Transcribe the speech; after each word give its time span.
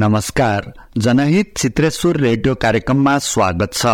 नमस्कार। 0.00 0.72
जनहित 0.98 1.52
चित्रेश्वर 1.58 2.16
रेडियो 2.16 2.54
कार्यक्रममा 2.54 3.16
स्वागत 3.18 3.72
छ। 3.74 3.86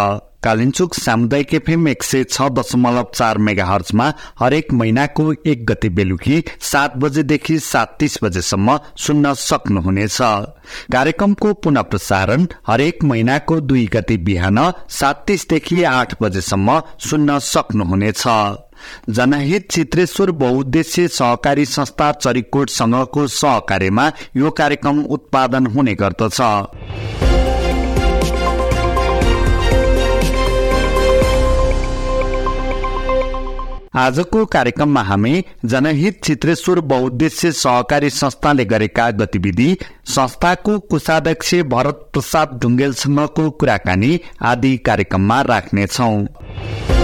कालिन्चुक 0.45 0.95
सामुदायिक 0.95 1.55
एफएम 1.55 1.89
एक 1.89 2.03
सय 2.03 2.25
छ 2.25 2.43
दशमलव 2.51 3.07
चार 3.15 3.39
मेगा 3.39 3.65
हर्चमा 3.67 4.13
हरेक 4.39 4.73
महिनाको 4.73 5.33
एक 5.47 5.65
गति 5.67 5.89
बेलुकी 5.89 6.43
सात 6.63 6.97
बजेदेखि 6.97 7.59
सात 7.59 7.97
तीस 8.01 8.19
बजेसम्म 8.25 8.79
सुन्न 8.97 9.33
सक्नुहुनेछ। 9.35 10.19
कार्यक्रमको 10.93 11.53
पुनः 11.55 11.83
प्रसारण 11.83 12.47
हरेक 12.67 13.05
महिनाको 13.05 13.61
दुई 13.61 13.87
गति 13.87 14.17
बिहान 14.19 14.73
सात 14.91 15.25
तीसदेखि 15.27 15.83
आठ 15.83 16.15
बजेसम्म 16.23 16.81
सुन्न 17.01 17.39
सक्नुहुनेछ। 17.39 18.25
जनहित 19.11 19.71
चित्रेश्वर 19.73 20.31
बहुद्देश्य 20.37 21.09
सहकारी 21.09 21.65
संस्था 21.67 22.13
चरिकोटसँगको 22.13 23.27
सहकार्यमा 23.27 24.11
यो 24.37 24.51
कार्यक्रम 24.51 25.03
उत्पादन 25.05 25.67
हुने 25.67 25.95
गर्दछ। 25.95 26.41
आजको 33.97 34.45
कार्यक्रममा 34.45 35.03
हामी 35.03 35.45
जनहित 35.65 36.21
चित्रेश्वर 36.25 36.81
बहुद्देश्य 36.81 37.53
सहकारी 37.53 38.11
संस्थाले 38.11 38.65
गरेका 38.65 39.11
गतिविधि 39.11 39.77
संस्थाको 40.07 40.79
कोषाध्यक्ष 40.91 41.55
भरत 41.67 42.09
प्रसाद 42.13 42.59
ढुङ्गेलसँगको 42.63 43.49
कुराकानी 43.51 44.21
आदि 44.43 44.77
कार्यक्रममा 44.79 45.41
राख्नेछौँ। 45.43 46.96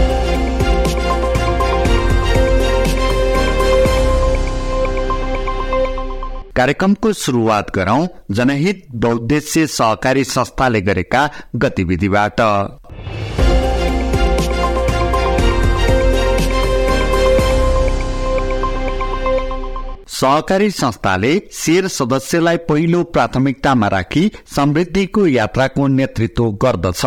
कार्यक्रमको 6.56 7.12
सुरुवात 7.12 7.70
गरौं 7.74 8.06
जनहित 8.30 8.86
बहुद्देश्य 8.94 9.66
सहकारी 9.66 10.24
संस्थाले 10.24 10.80
गरेका 10.80 11.30
गतिविधिबाट। 11.56 12.40
सहकारी 20.08 20.70
संस्थाले 20.70 21.42
शेर 21.52 21.88
सदस्यलाई 21.88 22.56
पहिलो 22.56 23.02
प्राथमिकतामा 23.04 23.88
राखी 23.88 24.30
समृद्धिको 24.56 25.26
यात्राको 25.26 25.86
नेतृत्व 25.86 26.50
गर्दछ। 26.52 27.02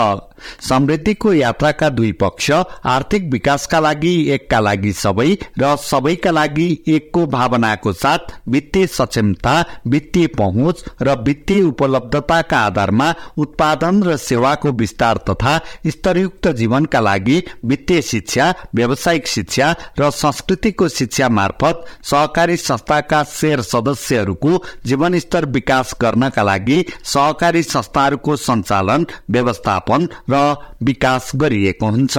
समृद्धिको 0.70 1.34
यात्राका 1.34 1.90
दुई 1.90 2.12
पक्ष 2.22 2.52
आर्थिक 2.86 3.30
विकासका 3.32 3.80
लागि 3.80 4.14
एकका 4.34 4.60
लागि 4.60 4.94
सबै 4.96 5.30
र 5.60 5.76
सबैका 5.82 6.32
लागि 6.32 6.68
एकको 6.88 7.26
भावनाको 7.28 7.94
साथ 7.96 8.34
वित्तीय 8.50 8.88
सक्षमता 8.90 9.56
वित्तीय 9.88 10.28
पहुँच 10.38 10.84
र 11.02 11.16
वित्तीय 11.24 11.62
उपलब्धताका 11.64 12.60
आधारमा 12.62 13.14
उत्पादन 13.38 14.02
र 14.04 14.18
सेवाको 14.20 14.72
विस्तार 14.76 15.18
तथा 15.30 15.58
स्तरयुक्त 15.88 16.48
जीवनका 16.56 17.00
लागि 17.02 17.42
वित्तीय 17.66 18.02
शिक्षा 18.04 18.54
व्यावसायिक 18.76 19.28
शिक्षा 19.28 19.74
र 20.00 20.10
संस्कृतिको 20.14 20.88
शिक्षा 20.90 21.30
मार्फत 21.32 21.86
सहकारी 22.06 22.58
संस्थाका 22.60 23.24
शेयर 23.32 23.62
सदस्यहरूको 23.64 24.62
जीवनस्तर 24.86 25.46
विकास 25.52 25.96
गर्नका 26.02 26.44
लागि 26.44 26.84
सहकारी 27.06 27.64
संस्थाहरूको 27.66 28.36
सञ्चालन 28.38 29.06
व्यवस्थापन 29.32 30.08
र 30.30 30.56
विकास 30.84 31.32
गरिएको 31.36 31.86
हुन्छ। 31.86 32.18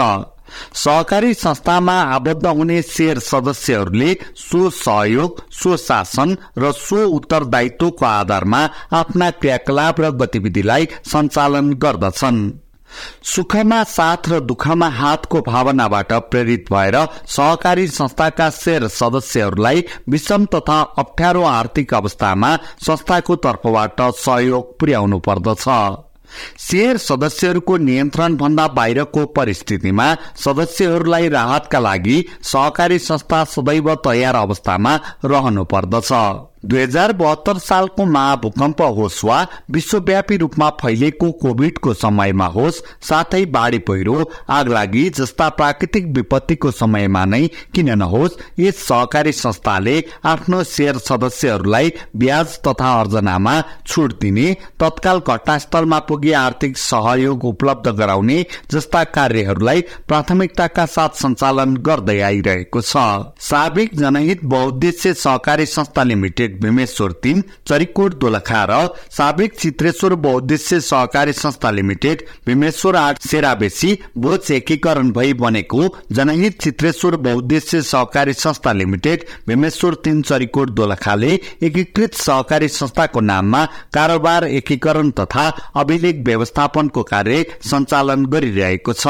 सहकारी 0.74 1.34
संस्थामा 1.34 1.92
आबद्ध 2.14 2.46
हुने 2.46 2.82
शेयर 2.82 3.18
सदस्यहरूले 3.18 4.12
सो 4.36 4.68
सहयोग 4.70 5.42
सो 5.52 5.76
शासन 5.76 6.36
र 6.58 6.72
सो 6.72 7.06
उत्तरदायित्वको 7.06 8.06
आधारमा 8.06 8.68
आफ्ना 8.92 9.30
क्रियाकलाप 9.30 10.00
र 10.00 10.10
गतिविधिलाई 10.12 10.88
सञ्चालन 11.06 11.72
गर्दछन्। 11.74 12.38
सुखमा 13.24 13.82
साथ 13.84 14.28
र 14.28 14.38
दुःखमा 14.40 14.88
हातको 14.88 15.40
भावनाबाट 15.40 16.12
प्रेरित 16.30 16.72
भएर 16.72 16.96
सहकारी 17.26 17.86
संस्थाका 17.88 18.50
शेयर 18.50 18.88
सदस्यहरूलाई 18.88 19.84
विषम 20.08 20.44
तथा 20.54 20.80
अप्ठ्यारो 20.98 21.42
आर्थिक 21.42 21.94
अवस्थामा 21.94 22.56
संस्थाको 22.86 23.36
तर्फबाट 23.36 24.00
सहयोग 24.16 24.78
पुर्याउनु 24.78 25.18
पर्दछ। 25.18 25.64
शेयर 26.60 26.96
सदस्यहरूको 26.96 27.76
नियन्त्रण 27.76 28.36
भन्दा 28.36 28.66
बाहिरको 28.68 29.24
परिस्थितिमा 29.26 30.14
सदस्यहरूलाई 30.36 31.28
राहतका 31.28 31.78
लागि 31.78 32.24
सहकारी 32.42 32.98
संस्था 32.98 33.44
सदैव 33.44 33.94
तयार 33.94 34.36
अवस्थामा 34.36 35.00
रहनु 35.24 35.64
पर्दछ। 35.64 36.12
दुई 36.66 36.80
हजार 36.80 37.12
बहत्तर 37.14 37.58
सालको 37.60 38.04
महाभूकम्प 38.06 38.80
होस् 38.96 39.24
वा 39.24 39.36
विश्वव्यापी 39.70 40.36
रूपमा 40.36 40.68
फैलिएको 40.80 41.30
कोभिडको 41.40 41.94
समयमा 41.96 42.46
होस् 42.52 42.80
साथै 43.08 43.44
बाढी 43.52 43.78
पहिरो 43.88 44.14
आग 44.50 44.68
लागि 44.68 45.08
जस्ता 45.16 45.48
प्राकृतिक 45.58 46.06
विपत्तिको 46.16 46.70
समयमा 46.72 47.24
नै 47.26 47.42
किन 47.74 47.90
नहोस् 47.98 48.38
यस 48.58 48.82
सहकारी 48.82 49.32
संस्थाले 49.34 49.96
आफ्नो 50.26 50.62
शेयर 50.66 50.98
सदस्यहरूलाई 51.00 51.92
ब्याज 52.16 52.58
तथा 52.66 52.92
अर्जनामा 53.00 53.54
छुट 53.86 54.18
दिने 54.20 54.46
तत्काल 54.80 55.20
घटनास्थलमा 55.28 55.98
पुगी 56.08 56.32
आर्थिक 56.36 56.78
सहयोग 56.78 57.44
उपलब्ध 57.44 57.88
गराउने 57.98 58.44
जस्ता 58.70 59.04
कार्यहरूलाई 59.12 59.80
प्राथमिकताका 60.08 60.86
साथ 60.88 61.22
सञ्चालन 61.22 61.76
गर्दै 61.86 62.18
आइरहेको 62.22 62.80
छ। 62.82 63.06
साबिक 63.42 63.94
जनहित 63.96 64.44
बहुद्देश्य 64.46 65.14
सहकारी 65.16 65.66
संस्था 65.68 66.02
लिमिटेड 66.02 66.55
भीमेश्वर 66.60 67.12
तीन 67.22 67.42
चरिकोट 67.68 68.14
दोलखा 68.18 68.64
र 68.70 68.78
साबिक 69.10 69.54
चित्रेश्वर 69.56 70.14
बहुद्देश्य 70.26 70.80
सहकारी 70.82 71.32
संस्था 71.34 71.70
लिमिटेड 71.70 72.22
भीमेश्वर 72.46 72.96
आठ 72.96 73.22
सेराबेसी 73.22 73.98
बोच 74.18 74.50
एकीकरण 74.50 75.10
भई 75.12 75.32
बनेको 75.34 75.88
जनहित 76.12 76.60
चित्रेश्वर 76.62 77.16
बहुद्देश्य 77.26 77.82
सहकारी 77.84 78.32
संस्था 78.34 78.72
लिमिटेड 78.72 79.24
भीमेश्वर 79.48 79.94
तीन 80.04 80.22
चरिकोट 80.22 80.70
दोलखाले 80.72 81.32
एकीकृत 81.62 82.14
सहकारी 82.16 82.68
संस्थाको 82.70 83.20
नाममा 83.22 83.64
कारोबार 83.94 84.44
एकीकरण 84.44 85.10
तथा 85.20 85.48
अभिलेख 85.76 86.24
व्यवस्थापनको 86.26 87.02
कार्य 87.02 87.44
सञ्चालन 87.64 88.26
गरिरहेको 88.26 88.92
छ। 88.92 89.06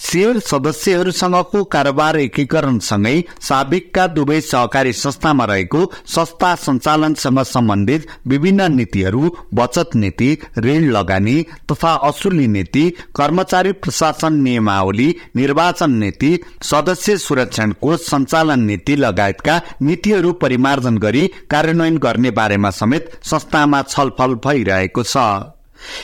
सेयर 0.00 0.38
सदस्यहरूसँगको 0.42 1.62
कारोबार 1.74 2.16
एकीकरणसँगै 2.18 3.16
साबिकका 3.40 4.06
दुवै 4.16 4.40
सहकारी 4.42 4.92
संस्थामा 4.94 5.44
रहेको 5.44 5.84
संस्था 6.14 6.54
सञ्चालनसँग 6.56 7.42
सम्बन्धित 7.46 8.06
विभिन्न 8.26 8.72
नीतिहरू 8.74 9.30
बचत 9.54 9.96
नीति 9.96 10.30
ऋण 10.58 10.90
लगानी 10.90 11.36
तथा 11.72 11.94
असुली 12.08 12.46
नीति 12.48 12.84
कर्मचारी 13.16 13.72
प्रशासन 13.82 14.40
नियमावली 14.42 15.08
निर्वाचन 15.36 15.90
नीति 16.02 16.32
सदस्य 16.64 17.16
सुरक्षण 17.18 17.72
कोष 17.80 18.08
सञ्चालन 18.10 18.64
नीति 18.64 18.96
लगायतका 18.96 19.60
नीतिहरू 19.82 20.32
परिमार्जन 20.42 20.98
गरी 20.98 21.26
कार्यान्वयन 21.50 21.98
गर्ने 21.98 22.30
बारेमा 22.30 22.70
समेत 22.70 23.10
संस्थामा 23.24 23.82
छलफल 23.90 24.34
भइरहेको 24.46 25.02
छ। 25.02 25.16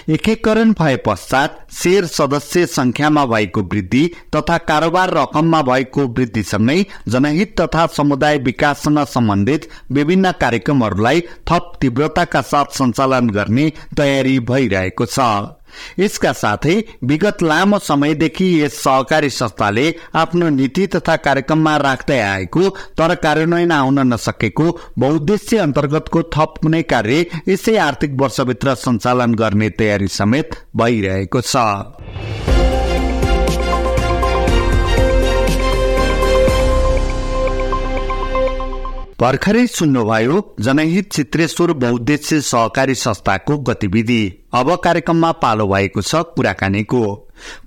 एकीकरण 0.08 0.72
भए 0.72 0.96
पश्चात 0.96 1.58
शेयर 1.72 2.06
सदस्य 2.06 2.66
संख्यामा 2.66 3.24
भएको 3.26 3.62
वृद्धि 3.62 4.04
तथा 4.36 4.58
कारोबार 4.58 5.14
रकममा 5.14 5.62
भएको 5.62 6.06
वृद्धिसँगै 6.08 6.86
जनहित 7.08 7.60
तथा 7.60 7.86
समुदाय 7.86 8.38
विकाससँग 8.38 9.04
सम्बन्धित 9.06 9.68
विभिन्न 9.92 10.32
कार्यक्रमहरूलाई 10.32 11.20
थप 11.20 11.72
तीव्रताका 11.80 12.40
साथ 12.42 12.78
सञ्चालन 12.78 13.30
गर्ने 13.30 13.72
तयारी 13.96 14.38
भइरहेको 14.40 15.06
छ। 15.06 15.20
यसका 15.98 16.32
साथै 16.32 16.76
विगत 17.04 17.42
लामो 17.42 17.78
समयदेखि 17.82 18.48
यस 18.62 18.78
सहकारी 18.82 19.30
संस्थाले 19.30 19.86
आफ्नो 20.14 20.48
नीति 20.50 20.86
तथा 20.86 21.16
कार्यक्रममा 21.26 21.76
राख्दै 21.78 22.20
आएको 22.20 22.68
तर 22.98 23.14
कार्यान्वयन 23.24 23.72
आउन 23.72 23.98
नसकेको 24.12 24.66
बहुद्देश्य 24.98 25.58
अन्तर्गतको 25.58 26.22
थप 26.36 26.54
कुनै 26.62 26.82
कार्य 26.92 27.26
यसै 27.48 27.76
आर्थिक 27.88 28.16
वर्षभित्र 28.22 28.74
सञ्चालन 28.84 29.34
गर्ने 29.34 29.70
तयारी 29.78 30.08
समेत 30.12 30.56
भइरहेको 30.76 31.40
छ। 31.42 32.51
भर्खरै 39.22 39.66
सुन्नुभयो 39.66 40.36
जनहित 40.60 41.12
चित्रेश्वर 41.12 41.72
बहुद्देश्य 41.72 42.40
सहकारी 42.40 42.94
संस्थाको 42.94 43.56
गतिविधि। 43.68 44.22
अब 44.54 44.74
कार्यक्रममा 44.84 45.30
पालो 45.42 45.66
भएको 45.66 46.02
छ 46.02 46.22
कुराकानीको। 46.34 47.02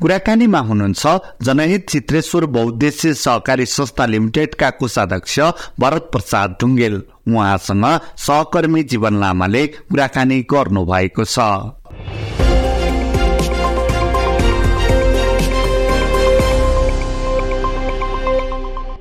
कुराकानीमा 0.02 0.60
हुनुहुन्छ 0.60 1.16
जनहित 1.42 1.88
चित्रेश्वर 1.90 2.46
बहुद्देश्य 2.58 3.14
सहकारी 3.16 3.66
संस्था 3.68 4.06
लिमिटेडका 4.06 4.70
कोषाध्यक्ष 4.82 5.40
भरत 5.80 6.10
प्रसाद 6.12 6.58
ढुङ्गेल। 6.62 7.02
उहाँसँग 7.28 7.86
सहकर्मी 8.20 8.84
जीवन 8.84 9.20
लामाले 9.22 9.66
कुराकानी 9.68 10.42
गर्नु 10.52 10.86
भएको 10.86 11.26
छ। 11.26 12.35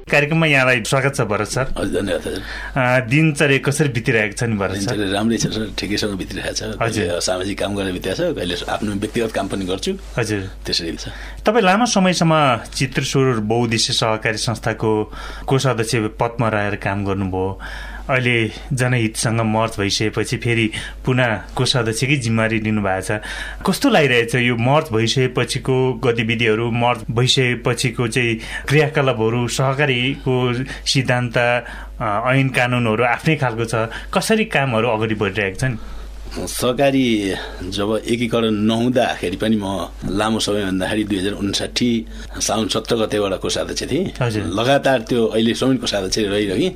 कार्यक्रममा 0.05 0.47
यहाँलाई 0.47 0.83
स्वागत 0.85 1.15
छ 1.17 1.21
भरत 1.25 1.49
सर। 1.49 1.65
धन्यवाद 1.73 3.09
दिनचर्या 3.09 3.59
कसरी 3.65 3.89
बितिरहेको 3.89 4.37
छ 4.37 4.43
नि 4.53 4.57
भरत 4.61 4.77
सर? 4.85 5.01
राम्रै 5.17 5.39
छ 5.41 5.49
सर। 5.49 5.73
ठिकैसँग 5.73 6.17
बितिरहेको 6.21 6.53
छ। 6.53 6.77
हजुर। 6.77 7.21
सामाजिक 7.25 7.57
काम 7.57 7.73
गरेर 7.73 7.93
बितिरहेको 7.97 8.21
छ 8.21 8.37
कहिले 8.37 8.55
आफ्नो 8.69 8.91
व्यक्तिगत 9.01 9.33
काम 9.33 9.47
पनि 9.49 9.65
गर्छु। 9.65 9.93
हजुर। 10.13 10.41
त्यसरी 10.61 10.93
छ। 11.01 11.09
तपाईँ 11.41 11.65
लामो 11.65 11.87
समयसम्म 11.89 12.35
चित्रस्वर 12.69 13.41
बहुद्देश्य 13.49 13.93
सहकारी 13.97 14.39
संस्थाको 14.45 14.93
कोषाध्यक्ष 15.49 16.21
पदमा 16.21 16.49
रहेर 16.53 16.77
काम 16.85 16.99
गर्नुभयो। 17.09 17.49
अहिले 18.11 18.37
जनहितसँग 18.73 19.41
मर्च 19.41 19.79
भइसकेपछि 19.79 20.37
फेरि 20.37 20.67
पुनः 21.07 21.37
कोषाध्यक्षकै 21.57 22.17
जिम्मेवारी 22.21 22.59
लिनुभएको 22.61 23.01
छ। 23.01 23.25
कस्तो 23.65 23.89
लागिरहेछ 23.89 24.35
यो 24.45 24.57
मर्च 24.61 24.93
भइसकेपछिको 24.93 25.77
गतिविधिहरू 26.05 26.71
मर्च 26.85 27.01
भइसकेपछिको 27.11 28.09
चाहिँ 28.09 28.39
क्रियाकलापहरू 28.69 29.41
सहकारीको 29.49 30.37
सिद्धान्त 30.85 31.37
ऐन 32.37 32.49
कानुनहरू 32.53 33.05
आफ्नै 33.09 33.37
खालको 33.41 33.65
छ। 33.65 33.89
कसरी 34.13 34.45
कामहरू 34.53 34.89
अगाडि 34.89 35.15
बढिरहेको 35.17 35.59
छ 35.61 35.65
नि? 35.65 35.77
सहकारी 36.35 37.35
जब 37.71 37.91
एकीकरण 38.05 38.55
नहुँदाखेरि 38.67 39.37
पनि 39.39 39.57
म 39.57 39.87
लामो 40.11 40.39
समय 40.41 40.65
भन्दाखेरि 40.65 41.05
दुई 41.05 41.19
हजार 41.19 41.33
उन्साठी 41.33 41.91
साउन 42.43 42.69
सत्र 42.75 42.97
गतेबाट 42.97 43.35
कोषाध्यक्ष 43.41 43.83
थिएँ। 43.91 44.43
लगातार 44.59 45.01
त्यो 45.09 45.27
अहिलेसम्म 45.27 45.77
कोषाध्यक्ष 45.79 46.19
रहिरहे 46.19 46.69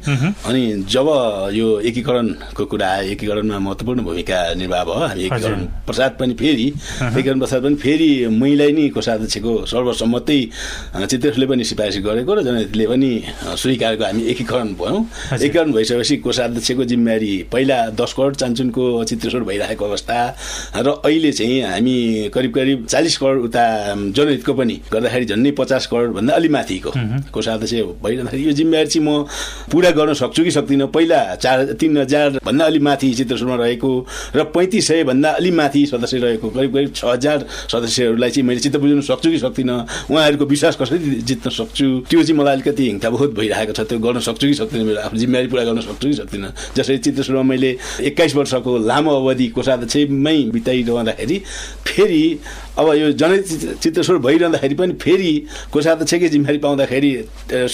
अनि 0.46 0.62
जब 0.86 1.08
यो 1.54 1.68
एकीकरणको 1.90 2.64
कुरा 2.70 2.88
आयो 2.88 3.10
एकीकरणमा 3.12 3.58
महत्त्वपूर्ण 3.58 4.02
भूमिका 4.06 4.38
निर्वाह 4.54 4.84
भयो 4.84 5.06
हामी 5.06 5.22
एकीकरण 5.26 5.64
प्रसाद 5.86 6.16
पनि 6.20 6.34
फेरि 6.38 6.66
एकीकरण 7.02 7.38
प्रसाद 7.38 7.62
पनि 7.62 7.74
फेरि 7.82 8.10
महिलाई 8.38 8.72
नै 8.72 8.88
कोषाध्यक्षको 8.94 9.52
सर्वसम्मतै 9.66 10.40
चित्रेशले 11.02 11.46
पनि 11.50 11.64
सिफारिस 11.64 11.98
गरेको 12.06 12.34
र 12.34 12.42
जनहितले 12.46 12.86
पनि 12.86 13.10
स्वीकारेको 13.58 14.04
हामी 14.04 14.22
एकीकरण 14.32 14.68
भयौँ। 14.78 15.02
एकीकरण 15.34 15.72
भइसकेपछि 15.72 16.16
कोषाध्यक्षको 16.22 16.84
जिम्मेवारी 16.94 17.32
पहिला 17.52 17.78
दस 17.98 18.12
करोड 18.14 18.36
चान्चुनको 18.36 19.04
चित्रेश्वर 19.04 19.46
भइरहेको 19.48 19.84
अवस्था। 19.84 20.16
र 20.76 20.88
अहिले 21.00 21.32
चाहिँ 21.32 21.60
हामी 21.64 21.96
करिब 22.34 22.52
करिब 22.54 22.86
चालिस 22.86 23.16
करोड 23.18 23.38
उता 23.44 23.64
जनहितको 24.12 24.52
पनि 24.54 24.76
गर्दाखेरि 24.92 25.24
झन्डै 25.24 25.50
पचास 25.56 25.86
करोडभन्दा 25.88 26.32
अलि 26.34 26.48
माथिको। 26.48 26.90
कोषाध्यक्ष 27.32 27.74
भइरहँदाखेरि 28.04 28.44
यो 28.44 28.52
जिम्मेवारी 28.52 28.88
चाहिँ 28.88 29.06
म 29.08 29.24
पुरा 29.72 29.90
गर्न 29.96 30.12
सक्छु 30.14 30.44
कि 30.44 30.50
सक्दिनँ। 30.50 30.86
पहिला 30.88 31.18
चार 31.36 31.72
तिन 31.80 31.98
हजारभन्दा 31.98 32.64
अलि 32.64 32.78
माथि 32.78 33.08
चित्रसुरमा 33.14 33.56
रहेको 33.56 33.90
र 34.36 34.44
पैँतिस 34.54 34.86
सयभन्दा 34.88 35.30
अलि 35.30 35.50
माथि 35.50 35.86
सदस्य 35.86 36.18
रहेको 36.18 36.48
करिब 36.50 36.72
करिब 36.74 36.90
छ 36.94 37.04
हजार 37.06 37.38
सदस्यहरूलाई 37.72 38.30
चाहिँ 38.30 38.46
मैले 38.48 38.60
चित्त 38.60 38.76
बुझाउन 38.76 39.00
सक्छु 39.00 39.30
कि 39.30 39.38
सक्दिनँ। 39.38 39.78
उहाँहरूको 40.10 40.44
विश्वास 40.44 40.76
कसरी 40.76 40.98
जित्न 41.22 41.50
सक्छु? 41.50 41.86
त्यो 42.10 42.22
चाहिँ 42.22 42.38
मलाई 42.38 42.54
अलिकति 42.54 42.82
हिंसा 42.88 43.08
बहुत 43.10 43.30
भइरहेको 43.34 43.72
छ। 43.72 43.80
त्यो 43.88 43.98
गर्न 43.98 44.20
सक्छु 44.20 44.46
कि 44.46 44.54
सक्दिनँ 44.54 44.84
मेरो 44.84 45.00
आफ्नो 45.06 45.18
जिम्मेवारी 45.18 45.48
पुरा 45.48 45.64
गर्न 45.64 45.80
सक्छु 45.80 46.06
कि 46.08 46.16
सक्दिनँ। 46.18 46.50
जसरी 46.76 46.98
चित्रसुरमा 46.98 47.42
मैले 47.42 47.70
एक्काइस 48.08 48.34
वर्षको 48.34 48.72
लामो 48.88 49.10
अवधि 49.16 49.37
अवधि 49.38 49.46
कोषाध्यक्षमै 49.54 50.36
बिताइरहँदाखेरि 50.52 51.36
फेरि 51.86 52.22
अब 52.78 52.92
यो 52.94 53.10
जनचित्तस्वर 53.18 54.18
भइरहँदाखेरि 54.22 54.74
पनि 54.78 54.92
फेरि 55.02 55.32
कोषाध्यक्षकै 55.72 56.28
जिम्मेवारी 56.28 56.58
पाउँदाखेरि 56.62 57.10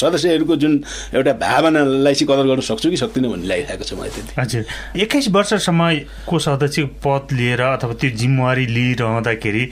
सदस्यहरूको 0.00 0.56
जुन 0.56 0.72
एउटा 1.14 1.32
भावनालाई 1.44 2.14
चाहिँ 2.14 2.28
कदर 2.28 2.46
गर्न 2.48 2.60
सक्छु 2.64 2.90
कि 2.90 2.96
सक्दिनँ 2.96 3.30
भन्ने 3.30 3.46
लागिरहेको 3.46 3.84
छ 3.84 3.92
मलाई 4.00 4.10
त्यति। 4.16 4.32
हजुर। 4.40 4.64
एक्काइस 5.04 5.28
वर्षसम्म 5.28 5.82
कोषाध्यक्ष 6.24 6.78
पद 7.04 7.36
लिएर 7.36 7.60
अथवा 7.60 7.94
त्यो 8.00 8.10
जिम्मेवारी 8.16 8.66
लिइरहँदाखेरि 8.66 9.64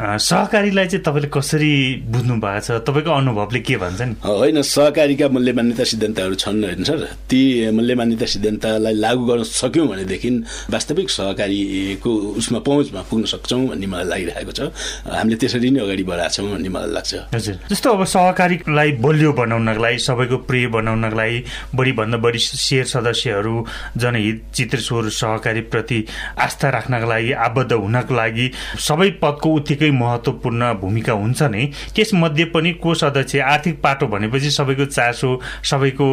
सहकारीलाई 0.00 0.86
चाहिँ 0.86 1.04
तपाईँले 1.04 1.28
कसरी 1.28 1.72
बुझ्नु 2.08 2.34
भएको 2.40 2.60
छ? 2.64 2.80
तपाईँको 2.88 3.10
अनुभवले 3.10 3.60
के 3.60 3.76
भन्छ 3.76 4.00
नि? 4.00 4.14
होइन 4.24 4.62
सहकारीका 4.64 5.28
मूल्य 5.28 5.52
मान्यता 5.52 5.84
सिद्धान्तहरू 5.84 6.34
छन् 6.40 6.64
होइन 6.64 6.84
सर। 6.88 7.04
ती 7.28 7.68
मूल्य 7.68 7.94
मान्यता 8.00 8.26
सिद्धान्तलाई 8.32 8.94
लागू 8.96 9.24
गर्न 9.28 9.42
सक्यौँ 9.44 9.86
भनेदेखि 9.92 10.30
वास्तविक 10.72 11.10
सहकारीको 11.10 12.10
उसमा 12.40 12.58
पहुँचमा 12.64 13.00
पुग्न 13.10 13.24
सक्छौँ 13.28 13.66
भन्ने 13.68 13.86
मलाई 13.86 14.08
लागिरहेको 14.08 14.52
छ। 14.56 14.69
हामीले 15.06 15.36
त्यसरी 15.36 15.70
नै 15.70 15.80
अगाडि 15.80 16.04
बढाएको 16.04 16.34
छौँ 16.34 16.50
भन्ने 16.50 16.68
मलाई 16.68 16.90
लाग्छ। 16.90 17.14
हजुर। 17.34 17.56
जस्तो 17.70 17.88
अब 17.90 18.04
सहकारीलाई 18.04 18.90
बलियो 19.00 19.32
बनाउनको 19.32 19.82
लागि 19.82 19.98
सबैको 19.98 20.36
प्रिय 20.48 20.66
बनाउनको 20.74 21.16
लागि 21.16 21.38
बढीभन्दा 21.74 22.18
बढी 22.18 22.38
सेयर 22.38 22.84
सदस्यहरू 22.84 23.54
जनहित 23.96 24.42
चित्रेश्वर 24.54 25.08
सहकारीप्रति 25.10 25.98
आस्था 26.38 26.68
राख्नको 26.70 27.08
लागि 27.08 27.32
आबद्ध 27.46 27.72
हुनको 27.72 28.14
लागि 28.14 28.50
सबै 28.80 29.08
पदको 29.22 29.48
उत्तिकै 29.54 29.90
महत्त्वपूर्ण 29.90 30.72
भूमिका 30.80 31.12
हुन्छ 31.12 31.42
नै। 31.42 31.64
त्यसमध्ये 31.94 32.44
पनि 32.54 32.72
कोष 32.82 33.04
अध्यक्ष 33.04 33.36
आर्थिक 33.36 33.80
पाटो 33.82 34.06
भनेपछि 34.06 34.50
सबैको 34.50 34.84
चासो 34.86 35.30
सबैको 35.64 36.08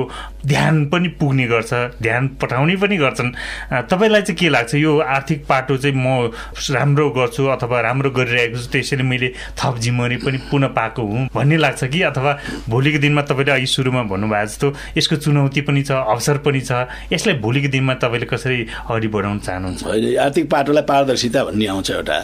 ध्यान 0.46 0.86
पनि 0.90 1.08
पुग्ने 1.20 1.46
गर्छ 1.48 1.74
ध्यान 2.02 2.28
पठाउने 2.42 2.76
पनि 2.76 2.98
गर्छन्। 2.98 3.32
तपाईँलाई 3.90 4.22
चाहिँ 4.22 4.38
के 4.38 4.50
लाग्छ? 4.50 4.76
यो 4.76 4.98
आर्थिक 5.00 5.46
पाटो 5.46 5.78
चाहिँ 5.78 5.96
म 5.96 6.32
राम्रो 6.70 7.10
गर्छु 7.10 7.46
अथवा 7.48 7.80
राम्रो 7.82 8.10
गरिरहेको 8.12 8.47
छु 8.56 8.70
त्यसैले 8.72 9.04
मैले 9.04 9.28
थप 9.60 9.76
जिम्मेवारी 9.84 10.18
पनि 10.24 10.38
पुनः 10.48 10.68
पाएको 10.78 11.02
हुँ 11.02 11.28
भन्ने 11.36 11.58
लाग्छ 11.58 11.84
कि? 11.84 12.02
अथवा 12.12 12.32
भोलिको 12.70 13.00
दिनमा 13.00 13.22
तपाईँले 13.28 13.52
अघि 13.52 13.68
सुरुमा 13.68 14.04
भन्नुभएको 14.08 14.46
जस्तो 14.48 14.68
यसको 14.98 15.16
चुनौती 15.24 15.62
पनि 15.68 15.82
छ 15.84 15.92
अवसर 15.92 16.38
पनि 16.46 16.62
छ 16.62 16.72
यसलाई 17.12 17.36
भोलिको 17.44 17.70
दिनमा 17.72 17.94
तपाईँले 18.04 18.28
कसरी 18.32 18.58
अगाडि 18.88 19.08
बढाउन 19.08 19.40
चाहनुहुन्छ? 19.40 19.82
आर्थिक 20.18 20.46
पाटोलाई 20.52 20.84
पारदर्शिता 20.88 21.44
भन्ने 21.44 21.66
आउँछ 21.68 21.90
एउटा। 21.92 22.18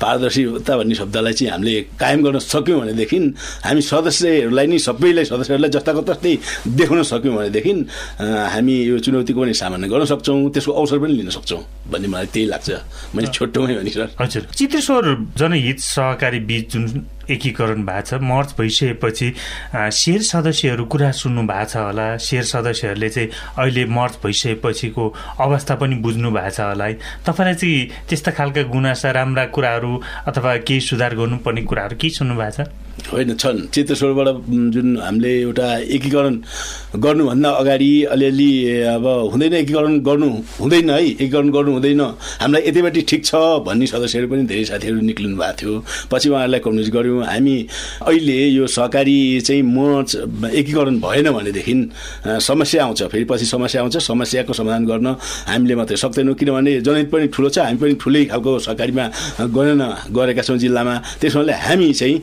पारदर्शिता 0.00 0.72
भन्ने 0.76 0.94
शब्दलाई 0.94 1.32
चाहिँ 1.32 1.50
हामीले 1.52 1.74
कायम 2.00 2.20
गर्न 2.24 2.38
सक्यौँ 2.38 2.80
भनेदेखि 2.80 3.18
हामी 3.64 3.80
सदस्यहरूलाई 3.80 4.66
नै 4.66 4.78
सबैलाई 4.78 5.24
सदस्यहरूलाई 5.24 5.70
जस्ताको 5.70 6.02
तस्तै 6.10 6.34
देखाउन 6.78 7.02
सक्यौँ 7.02 7.34
भनेदेखि 7.36 7.72
हामी 8.20 8.74
यो 8.90 8.98
चुनौतीको 9.04 9.40
पनि 9.40 9.54
सामना 9.54 9.86
गर्न 9.86 10.04
सक्छौँ 10.12 10.50
त्यसको 10.50 10.72
अवसर 10.72 10.98
पनि 10.98 11.12
लिन 11.20 11.30
सक्छौँ 11.36 11.62
भन्ने 11.90 12.08
मलाई 12.08 12.26
त्यही 12.34 12.46
लाग्छ। 12.52 12.68
मैले 13.14 13.28
छोटोमै 13.34 13.74
भने 13.80 13.90
सर। 13.90 14.08
हजुर। 14.20 14.42
चित्रेश्वर 14.54 15.04
जनहित 15.60 15.80
सहकारी 15.80 16.38
बिच 16.40 16.72
जुन 16.72 17.06
एकीकरण 17.30 17.82
भएको 17.86 18.06
छ। 18.06 18.20
मर्च 18.22 18.54
भइसकेपछि 18.58 19.28
सेयर 19.74 20.22
सदस्यहरू 20.22 20.84
कुरा 20.86 21.10
सुन्नु 21.12 21.42
भएको 21.46 21.68
छ 21.70 21.76
होला। 21.76 22.06
सेयर 22.18 22.44
सदस्यहरूले 22.44 23.08
चाहिँ 23.08 23.28
अहिले 23.58 23.84
मर्च 23.88 24.18
भइसकेपछिको 24.24 25.04
अवस्था 25.40 25.74
पनि 25.80 25.94
बुझ्नु 26.04 26.30
भएको 26.30 26.50
छ 26.50 26.60
होला 26.60 26.84
है। 26.84 26.94
तपाईँलाई 27.26 27.54
चाहिँ 27.54 27.88
त्यस्ता 28.08 28.30
खालका 28.38 28.62
गुनासा 28.74 29.10
राम्रा 29.10 29.44
कुराहरू 29.54 29.92
अथवा 30.28 30.56
केही 30.66 30.80
सुधार 30.80 31.14
गर्नुपर्ने 31.16 31.62
कुराहरू 31.62 31.96
के 31.96 32.08
सुन्नु 32.10 32.34
भएको 32.36 32.64
छ? 32.64 32.68
होइन 33.00 33.34
छन्। 33.40 33.72
चित्तस्वरबाट 33.72 34.28
जुन 34.74 34.88
हामीले 35.00 35.32
एउटा 35.40 35.68
एकीकरण 35.96 36.34
गर्नुभन्दा 37.00 37.50
अगाडि 37.50 37.92
अलिअलि 38.12 38.50
अब 38.92 39.06
हुँदैन 39.32 39.54
एकीकरण 39.54 39.98
गर्नु 40.04 40.28
हुँदैन 40.60 40.90
है। 40.90 41.00
एकीकरण 41.00 41.48
गर्नु 41.50 41.72
हुँदैन। 41.72 42.00
हामीलाई 42.40 42.62
यतिपट्टि 42.68 43.00
ठिक 43.08 43.24
छ 43.24 43.34
भन्ने 43.64 43.86
सदस्यहरू 43.86 44.28
पनि 44.28 44.44
धेरै 44.44 44.64
साथीहरू 44.64 45.00
निक्लिनु 45.00 45.36
भएको 45.36 45.56
थियो। 45.56 45.72
पछि 46.12 46.28
उहाँहरूलाई 46.28 46.60
कम्युनिस्ट 46.60 46.92
गऱ्यौँ। 46.92 47.19
हामी 47.22 47.56
अहिले 48.06 48.38
यो 48.48 48.66
सहकारी 48.66 49.40
चाहिँ 49.40 49.62
म 49.62 50.04
एकीकरण 50.50 50.98
भएन 51.00 51.30
भनेदेखि 51.30 51.74
समस्या 52.40 52.84
आउँछ। 52.84 53.02
फेरि 53.12 53.24
पछि 53.24 53.46
समस्या 53.46 53.80
आउँछ। 53.82 53.96
समस्याको 54.00 54.52
समाधान 54.52 54.86
गर्न 54.86 55.06
हामीले 55.48 55.74
मात्रै 55.74 55.96
सक्दैनौँ। 55.96 56.34
किनभने 56.34 56.80
जनहित 56.80 57.10
पनि 57.10 57.26
ठुलो 57.28 57.48
छ। 57.48 57.58
हामी 57.60 57.78
पनि 57.78 57.94
ठुलै 58.00 58.24
खालको 58.32 58.58
सहकारीमा 58.58 59.04
गणना 59.50 59.88
गरेका 60.10 60.42
छौँ 60.42 60.58
जिल्लामा। 60.58 60.94
त्यसमाले 61.20 61.52
हामी 61.52 61.92
चाहिँ 61.92 62.16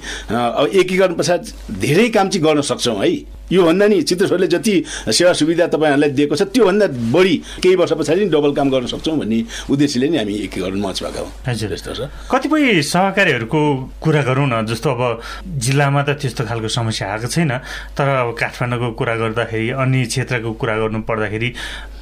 एकीकरण 0.74 1.14
पश्चात 1.16 1.42
धेरै 1.72 2.10
काम 2.10 2.30
चाहिँ 2.30 2.44
गर्न 2.46 2.62
सक्छौँ 2.62 2.98
है। 3.04 3.37
योभन्दा 3.52 3.88
नि 3.88 4.02
चित्रेश्वरले 4.04 4.48
जति 4.48 4.74
सेवा 5.10 5.34
सुविधा 5.34 5.68
तपाईँहरूलाई 5.68 6.10
दिएको 6.12 6.36
छ 6.36 6.42
त्योभन्दा 6.52 6.88
बढी 7.14 7.36
केही 7.64 7.76
वर्ष 7.76 7.94
पछाडि 8.00 8.20
नि 8.20 8.30
डबल 8.32 8.52
काम 8.54 8.70
गर्न 8.70 8.86
सक्छौँ 8.88 9.18
भन्ने 9.18 9.40
उद्देश्यले 9.72 10.08
नै 10.10 10.18
हामी 10.18 10.36
एकीकरण 10.46 10.80
मच 10.82 11.04
भएका 11.04 11.20
हौँ 11.22 11.32
हजुर। 11.48 11.74
यस्तो 11.74 11.94
छ। 11.94 12.02
कतिपय 12.32 12.82
सहकारीहरूको 12.84 13.62
कुरा 14.04 14.22
गरौँ 14.28 14.48
न 14.48 14.66
जस्तो 14.68 14.90
अब 14.90 15.02
जिल्लामा 15.64 16.02
त 16.04 16.10
त्यस्तो 16.22 16.44
खालको 16.44 16.68
समस्या 16.68 17.08
आएको 17.08 17.28
छैन 17.28 17.52
तर 17.96 18.08
अब 18.08 18.36
काठमाडौँको 18.36 18.92
कुरा 19.00 19.16
गर्दाखेरि 19.16 19.70
अन्य 19.80 20.06
क्षेत्रको 20.12 20.52
कुरा 20.60 20.76
गर्नु 20.78 21.00
पर्दाखेरि 21.08 21.50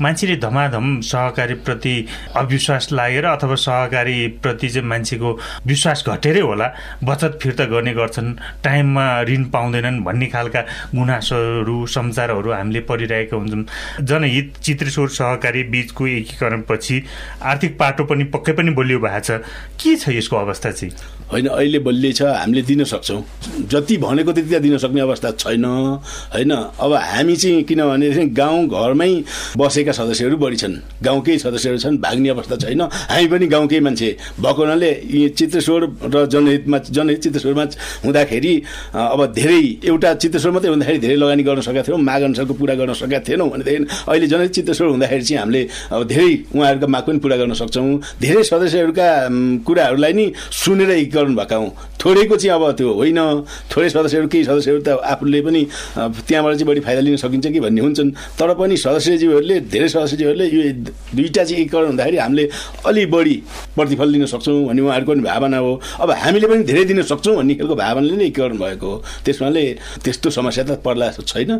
मान्छेले 0.02 0.36
धमाधम 0.42 0.86
सहकारीप्रति 1.06 1.96
अविश्वास 2.36 2.90
लागेर 2.92 3.26
अथवा 3.26 3.56
सहकारीप्रति 3.66 4.70
चाहिँ 4.70 4.88
मान्छेको 4.88 5.30
विश्वास 5.68 6.04
घटेरै 6.08 6.42
होला 6.42 6.68
बचत 7.04 7.40
फिर्ता 7.42 7.66
गर्ने 7.72 7.94
गर्छन् 7.94 8.34
टाइममा 8.64 9.06
ऋण 9.30 9.44
पाउँदैनन् 9.54 10.04
भन्ने 10.04 10.28
खालका 10.34 10.62
गुनासो 10.96 11.35
समाचारहरू 11.36 11.86
समाचारहरू 11.86 12.52
हामीले 12.52 12.80
पढिरहेका 12.80 13.38
हुन्छौँ। 13.38 14.06
जनहित 14.06 14.54
चित्रेश्वर 14.64 15.08
सहकारी 15.08 15.64
बिचको 15.64 16.08
एकीकरणपछि 16.08 17.04
आर्थिक 17.42 17.78
पाटो 17.78 18.04
पनि 18.04 18.24
पक्कै 18.24 18.54
पनि 18.54 18.72
बलियो 18.72 19.00
भएको 19.00 19.20
छ 19.20 19.32
के 19.80 19.96
छ 19.96 20.10
यसको 20.10 20.36
अवस्था 20.38 20.72
चाहिँ? 20.72 20.94
होइन 21.32 21.48
अहिले 21.48 21.80
बलियो 21.80 22.12
छ 22.14 22.22
हामीले 22.22 22.62
दिन 22.62 22.84
सक्छौँ। 22.84 23.22
जति 23.72 23.98
भनेको 23.98 24.32
त्यति 24.32 24.60
दिन 24.60 24.78
सक्ने 24.78 25.02
अवस्था 25.02 25.32
छैन 25.42 25.66
होइन? 25.66 26.52
अब 26.52 26.94
हामी 26.94 27.36
चाहिँ 27.36 27.64
किनभने 27.64 28.26
गाउँ 28.32 28.68
घरमै 28.68 29.12
बसेका 29.58 29.92
सदस्यहरू 29.92 30.38
बढी 30.38 30.58
छन्। 30.58 30.76
गाउँकै 31.02 31.38
सदस्यहरू 31.38 31.78
छन् 31.80 31.98
भाग्ने 31.98 32.30
अवस्था 32.30 32.56
छैन। 32.62 32.82
हामी 32.82 33.28
पनि 33.28 33.48
गाउँकै 33.48 33.80
मान्छे। 33.80 34.10
भएको 34.40 34.62
हुनाले 34.62 34.92
चित्रेश्वर 35.30 35.82
र 36.14 36.26
जनहितमा 36.30 36.78
जनहित 36.94 37.20
चित्रेश्वरमा 37.24 37.64
हुँदाखेरि 38.06 38.54
अब 38.94 39.26
धेरै 39.34 39.62
एउटा 39.86 40.14
चित्रेश्वर 40.22 40.52
मात्रै 40.52 40.70
हुँदाखेरि 40.70 41.00
धेरै 41.00 41.16
लगानी 41.16 41.44
गर्न 41.44 41.62
सकेका 41.62 41.84
थियौँ 41.88 42.00
माग 42.00 42.22
अनुसारको 42.22 42.54
पुरा 42.54 42.76
गर्न 42.76 42.94
सकेका 42.94 43.20
थिएनौँ 43.26 43.50
भनेदेखि 43.50 43.86
अहिले 44.10 44.28
जनहित 44.28 44.52
चित्तस्वर 44.52 44.88
हुँदाखेरि 44.88 45.24
चाहिँ 45.24 45.40
हामीले 45.42 45.62
अब 45.92 46.02
धेरै 46.06 46.30
उहाँहरूका 46.54 46.88
माग 46.88 47.04
पनि 47.04 47.20
पुरा 47.20 47.36
गर्न 47.38 47.54
सक्छौँ। 47.54 47.88
धेरै 48.22 48.44
सदस्यहरूका 48.44 49.08
कुराहरूलाई 49.66 50.14
नि 50.14 50.26
सुनेर 50.54 50.92
एकीकरण 51.16 51.36
भएका 51.36 51.56
हौँ 51.56 51.72
थोरैको 52.00 52.36
चाहिँ 52.38 52.56
अब 52.56 52.72
त्यो 52.78 52.94
होइन। 52.94 53.20
थोरै 53.72 53.90
सदस्यहरू 53.90 54.28
केही 54.28 54.44
सदस्यहरू 54.44 54.82
त 54.84 55.00
आफूले 55.00 55.42
पनि 55.42 55.62
त्यहाँबाट 55.96 56.54
चाहिँ 56.56 56.68
बढी 56.68 56.82
फाइदा 56.84 57.02
लिन 57.02 57.16
सकिन्छ 57.18 57.48
कि 57.48 57.60
भन्ने 57.60 57.82
हुन्छन्। 57.82 58.12
तर 58.38 58.54
पनि 58.60 58.76
सदस्यज्यूहरूले 58.78 59.60
धेरै 59.72 59.88
सदस्यज्यूहरूले 59.90 60.46
यो 60.46 60.62
दुईवटा 61.16 61.44
चाहिँ 61.44 61.62
एकीकरण 61.62 61.88
हुँदाखेरि 61.88 62.18
हामीले 62.18 62.50
अलि 62.86 63.06
बढी 63.08 63.36
प्रतिफल 63.76 64.08
लिन 64.10 64.26
सक्छौँ 64.28 64.66
भन्ने 64.68 64.82
उहाँहरूको 64.82 65.12
पनि 65.12 65.24
भावना 65.24 65.58
हो। 65.58 65.72
अब 66.04 66.12
हामीले 66.12 66.48
पनि 66.48 66.64
धेरै 66.64 66.84
दिन 66.86 67.02
सक्छौँ 67.02 67.36
भन्ने 67.36 67.56
खालको 67.56 67.76
भावनाले 67.76 68.16
नै 68.16 68.26
एकीकरण 68.26 68.58
भएको 68.60 68.86
हो। 68.86 69.04
त्यसमाले 69.26 69.64
त्यस्तो 70.04 70.30
समस्या 70.30 70.64
त 70.68 70.72
पर्ला 70.86 71.10
छैन। 71.16 71.52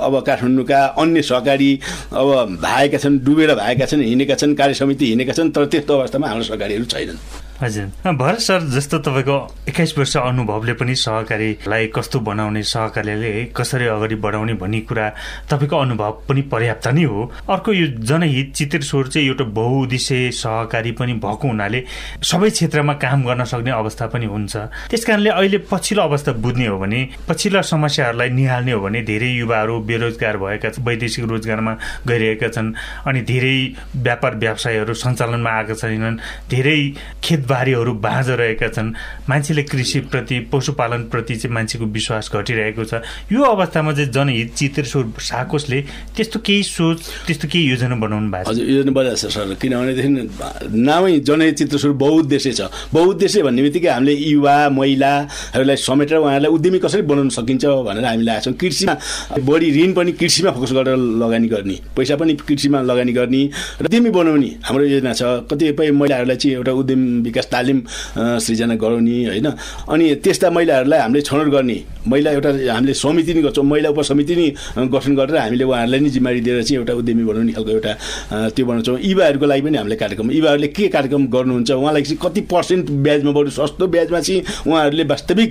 अब 0.00 0.14
काठमाडौँका 0.26 0.80
अन्य 0.98 1.22
सहकारी 1.22 1.70
अब 2.12 2.58
भाएका 2.62 2.98
छन् 2.98 3.18
डुबेर 3.24 3.54
भाएका 3.54 3.86
छन् 3.86 4.02
हिँडेका 4.02 4.34
छन् 4.34 4.54
कार्य 4.56 4.74
समिति 4.74 5.04
हिँडेका 5.06 5.32
छन् 5.32 5.50
तर 5.54 5.66
त्यस्तो 5.66 5.92
अवस्थामा 5.94 6.26
हाम्रो 6.28 6.44
सहकारीहरू 6.44 6.84
छैनन्। 6.84 7.43
हजुर। 7.64 8.12
भरत 8.12 8.38
सर 8.40 8.60
जस्तो 8.70 8.98
तपाईँको 9.00 9.36
एक्काइस 9.68 9.96
वर्ष 9.98 10.16
अनुभवले 10.16 10.72
पनि 10.76 10.94
सहकारीलाई 10.94 11.86
कस्तो 11.96 12.20
बनाउने 12.20 12.62
सहकारीले 12.62 13.32
कसरी 13.56 13.86
अगाडि 13.88 14.14
बढाउने 14.20 14.54
भन्ने 14.60 14.80
कुरा 14.84 15.08
तपाईँको 15.50 15.76
अनुभव 15.76 16.12
पनि 16.28 16.42
पर्याप्त 16.52 16.88
नै 16.92 17.04
हो। 17.04 17.30
अर्को 17.48 17.72
यो 17.72 17.86
जनहित 18.04 18.52
चित्र 18.54 18.82
चाहिँ 18.84 19.26
एउटा 19.26 19.44
बहुद्देश्य 19.56 20.30
सहकारी 20.34 20.92
पनि 20.92 21.12
भएको 21.24 21.48
हुनाले 21.48 21.82
सबै 22.22 22.50
क्षेत्रमा 22.50 22.92
काम 23.00 23.24
गर्न 23.24 23.44
सक्ने 23.44 23.70
अवस्था 23.72 24.06
पनि 24.12 24.26
हुन्छ। 24.26 24.56
त्यस 24.90 25.04
कारणले 25.04 25.30
अहिले 25.30 25.58
पछिल्लो 25.72 26.02
अवस्था 26.02 26.32
बुझ्ने 26.44 26.66
हो 26.66 26.78
भने 26.78 27.00
पछिल्ला 27.28 27.60
समस्याहरूलाई 27.64 28.30
निहाल्ने 28.30 28.72
हो 28.72 28.80
भने 28.80 29.02
धेरै 29.02 29.30
युवाहरू 29.40 29.80
बेरोजगार 29.88 30.36
भएका 30.36 30.68
वैदेशिक 30.84 31.24
रोजगारमा 31.24 31.72
गइरहेका 32.06 32.48
छन् 32.48 32.72
अनि 33.08 33.20
धेरै 33.24 33.56
व्यापार 33.96 34.36
व्यवसायहरू 34.36 34.94
सञ्चालनमा 34.94 35.50
आएका 35.50 35.74
छैनन् 35.74 36.20
धेरै 36.50 36.78
खेत 37.24 37.40
बारीहरू 37.54 37.92
बाँझो 38.02 38.34
रहेका 38.34 38.68
छन्। 38.74 38.92
मान्छेले 39.30 39.62
कृषिप्रति 39.70 40.38
पशुपालनप्रति 40.52 41.34
चाहिँ 41.36 41.54
मान्छेको 41.54 41.86
विश्वास 41.86 42.30
घटिरहेको 42.34 42.84
छ। 42.84 42.94
यो 43.32 43.42
अवस्थामा 43.44 43.92
चाहिँ 43.94 44.10
जनहित 44.10 44.54
चित्रेश्वर 44.54 45.04
साकोसले 45.22 45.80
त्यस्तो 46.16 46.38
केही 46.40 46.62
सोच 46.64 46.98
त्यस्तो 47.26 47.48
केही 47.48 47.64
योजना 47.70 47.96
बनाउनु 47.96 48.30
भएको 48.30 48.44
छ? 48.44 48.50
हजुर 48.50 48.66
योजना 48.70 48.92
बनाएको 48.92 49.16
छ 49.16 49.26
सर। 49.30 49.54
किनभनेदेखि 49.62 50.10
नामै 50.82 51.18
जनहित 51.20 51.54
चित्रेश्वर 51.58 51.92
बहुद्देश्य 51.94 52.52
छ। 52.52 52.60
बहुद्देश्य 52.92 53.42
भन्ने 53.42 53.62
बित्तिकै 53.62 53.88
हामीले 53.88 54.14
युवा 54.14 54.56
महिलाहरूलाई 54.74 55.76
समेटेर 55.78 56.18
उहाँहरूलाई 56.18 56.52
उद्यमी 56.52 56.78
कसरी 56.84 57.02
बनाउन 57.06 57.28
सकिन्छ 57.38 57.64
भनेर 57.64 58.04
हामीले 58.04 58.30
आएको 58.30 58.44
छौँ। 58.44 58.54
कृषिमा 58.58 58.94
बढी 59.38 59.68
ऋण 59.76 59.92
पनि 59.94 60.12
कृषिमा 60.18 60.50
फोकस 60.50 60.72
गरेर 60.72 60.96
लगानी 61.22 61.48
गर्ने 61.48 61.76
पैसा 61.96 62.16
पनि 62.16 62.34
कृषिमा 62.42 62.82
लगानी 62.82 63.12
गर्ने 63.12 63.42
र 63.80 63.84
उद्यमी 63.86 64.10
बनाउने 64.10 64.50
हाम्रो 64.64 64.84
योजना 64.84 65.12
छ। 65.12 65.22
कतिपय 65.50 65.90
महिलाहरूलाई 65.90 66.36
चाहिँ 66.36 66.56
एउटा 66.56 66.72
उद्यम 66.72 67.00
विकास 67.22 67.43
तालिम 67.50 67.78
सृजना 68.44 68.74
गराउने 68.74 69.16
होइन? 69.26 69.48
अनि 69.88 70.14
त्यस्ता 70.24 70.50
महिलाहरूलाई 70.50 70.98
हामीले 71.00 71.22
छनौट 71.22 71.48
गर्ने 71.54 71.78
महिला 72.08 72.30
एउटा 72.30 72.50
हामीले 72.72 72.94
समिति 72.94 73.34
नै 73.34 73.42
गर्छौँ 73.42 73.64
महिला 73.64 73.88
उपसमिति 73.90 74.34
नै 74.36 74.48
गठन 74.92 75.12
गरेर 75.16 75.36
हामीले 75.36 75.64
उहाँहरूलाई 75.64 76.00
नै 76.00 76.10
जिम्मेवारी 76.14 76.40
दिएर 76.40 76.62
चाहिँ 76.62 76.78
एउटा 76.78 76.92
उद्यमी 77.00 77.24
बनाउने 77.24 77.52
खालको 77.52 77.70
एउटा 77.70 77.92
त्यो 78.54 78.66
बनाउँछौँ। 78.66 78.98
युवाहरूको 79.00 79.46
लागि 79.46 79.62
पनि 79.64 79.76
हामीले 79.78 79.96
कार्यक्रम 79.96 80.30
युवाहरूले 80.30 80.68
के 80.68 80.88
कार्यक्रम 80.88 81.26
गर्नुहुन्छ 81.32 81.70
उहाँलाई 81.70 82.02
चाहिँ 82.02 82.18
कति 82.22 82.40
पर्सेन्ट 82.52 82.90
ब्याजमा 83.04 83.32
बरु 83.32 83.50
सस्तो 83.50 83.86
ब्याजमा 83.88 84.20
चाहिँ 84.20 84.40
उहाँहरूले 84.68 85.04
वास्तविक 85.12 85.50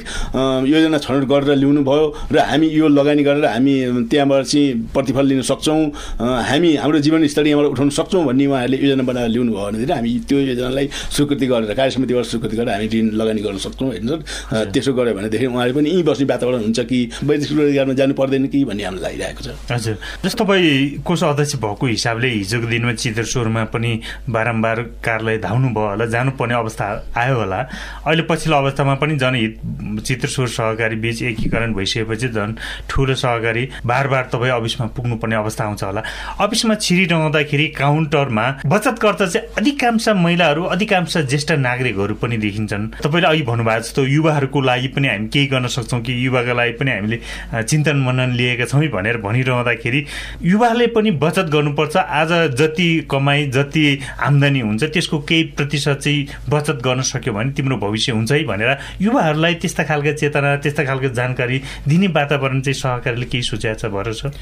योजना 0.70 0.98
छनौट 1.06 1.24
गरेर 1.32 1.56
ल्याउनु 1.58 1.82
भयो 1.84 2.06
र 2.32 2.38
हामी 2.54 2.68
यो 2.70 2.88
लगानी 2.88 3.24
गरेर 3.24 3.46
हामी 3.46 3.74
त्यहाँबाट 4.12 4.46
चाहिँ 4.46 4.94
प्रतिफल 4.94 5.26
लिन 5.26 5.42
सक्छौँ 5.42 5.82
हामी 6.22 6.76
हाम्रो 6.84 7.00
जीवनस्तर 7.02 7.48
यहाँबाट 7.48 7.72
उठाउन 7.74 7.90
सक्छौँ 7.98 8.24
भन्ने 8.26 8.46
उहाँहरूले 8.46 8.78
योजना 8.78 9.04
बनाएर 9.10 9.30
ल्याउनु 9.34 9.52
भयो 9.54 9.66
भनेदेखि 9.66 9.94
हामी 9.94 10.12
त्यो 10.30 10.38
योजनालाई 10.40 10.88
स्वीकृति 11.16 11.46
गरेर 11.48 11.73
कार्य 11.74 11.92
समितिबाट 11.92 12.26
स्वीकृति 12.26 12.56
गरेर 12.58 12.70
हामी 12.70 12.88
ऋण 12.88 13.10
लगानी 13.20 13.42
गर्न 13.42 13.58
सक्छौँ 13.58 13.88
होइन 13.88 14.10
त्यसो 14.74 14.94
गऱ्यो 14.94 15.14
भनेदेखि 15.14 15.46
उहाँले 15.46 15.74
पनि 15.74 15.90
यहीँ 15.90 16.04
बस्ने 16.04 16.26
वातावरण 16.26 16.62
हुन्छ 16.64 16.80
कि 16.90 17.00
वैदेशिक 17.24 17.58
रोजगारमा 17.58 17.94
जानु 17.94 18.14
पर्दैन 18.14 18.48
कि 18.48 18.64
भन्ने 18.66 18.84
हामीलाई 18.84 19.18
लागिरहेको 19.18 19.42
छ। 19.44 19.72
हजुर। 19.72 19.98
जस्तो 20.26 20.44
तपाईँ 20.44 21.02
कोष 21.06 21.24
अध्यक्ष 21.24 21.56
भएको 21.64 21.86
हिसाबले 21.88 22.30
हिजोको 22.30 22.68
दिनमा 22.68 22.94
चित्रस्वरमा 22.94 23.64
पनि 23.74 23.92
बारम्बार 24.30 24.82
कार्यालय 25.06 25.38
धाउनु 25.44 25.70
भयो 25.74 25.88
होला 25.88 26.06
जानुपर्ने 26.06 26.56
अवस्था 26.56 26.86
आयो 27.18 27.36
होला। 27.36 27.60
अहिले 28.08 28.24
पछिल्लो 28.30 28.58
अवस्थामा 28.58 28.96
पनि 29.02 29.16
जनहित 29.18 29.60
चित्रस्वर 30.06 30.48
सहकारी 30.48 30.96
बीच 30.96 31.22
एकीकरण 31.24 31.74
भइसकेपछि 31.74 32.28
झन् 32.30 32.54
ठुलो 32.90 33.16
सहकारी 33.16 33.64
बार 33.86 34.08
बार 34.08 34.30
तपाईँ 34.34 34.52
अफिसमा 34.52 34.88
पुग्नुपर्ने 34.96 35.36
अवस्था 35.36 35.64
आउँछ 35.64 35.84
होला। 35.84 36.02
अफिसमा 36.40 36.76
छिरिरहँदाखेरि 36.76 37.68
काउन्टरमा 37.78 38.46
बचतकर्ता 38.66 39.26
चाहिँ 39.26 39.48
अधिकांश 39.58 40.10
महिलाहरू 40.24 40.64
अधिकांश 40.74 41.18
ज्येष्ठ 41.18 41.52
नागरिकहरू 41.64 42.16
पनि 42.22 42.38
देखिन्छन्। 42.38 42.88
तपाईँले 43.04 43.28
अघि 43.28 43.42
भन्नुभएको 43.44 43.82
जस्तो 43.82 44.02
युवाहरूको 44.06 44.62
लागि 44.62 44.88
पनि 44.96 45.08
हामी 45.08 45.28
केही 45.34 45.48
गर्न 45.48 45.68
सक्छौँ 45.68 46.02
कि 46.02 46.14
युवाको 46.26 46.54
लागि 46.54 46.74
पनि 46.80 46.92
हामीले 46.92 47.18
चिन्तन 47.64 47.98
मनन 48.06 48.32
लिएका 48.36 48.66
छौँ 48.66 48.88
भनेर 48.94 49.18
भनिरहँदाखेरि 49.24 50.06
युवाले 50.44 50.88
पनि 50.96 51.12
बचत 51.24 51.48
गर्नुपर्छ। 51.54 51.96
आज 51.98 52.32
जति 52.60 52.88
कमाई 53.12 53.46
जति 53.56 53.86
आम्दानी 54.22 54.60
हुन्छ 54.60 54.84
त्यसको 54.84 55.20
केही 55.30 55.44
प्रतिशत 55.58 56.00
चाहिँ 56.04 56.28
बचत 56.50 56.82
गर्न 56.84 57.02
सक्यो 57.04 57.34
भने 57.34 57.52
तिम्रो 57.54 57.78
भविष्य 57.78 58.12
हुन्छ 58.12 58.32
है 58.32 58.44
भनेर 58.44 58.78
युवाहरूलाई 59.02 59.54
त्यस्ता 59.64 59.84
खालको 59.84 60.14
चेतना 60.14 60.56
त्यस्ता 60.64 60.84
खालको 60.86 61.10
जानकारी 61.16 61.62
दिने 61.88 62.08
वातावरण 62.14 62.62
चाहिँ 62.62 62.76
सहकारीले 62.76 63.26
केही 63.26 63.44
सोचेको 63.44 63.80
छ 63.80 63.86
भएर 63.94 64.14
छ 64.14 64.34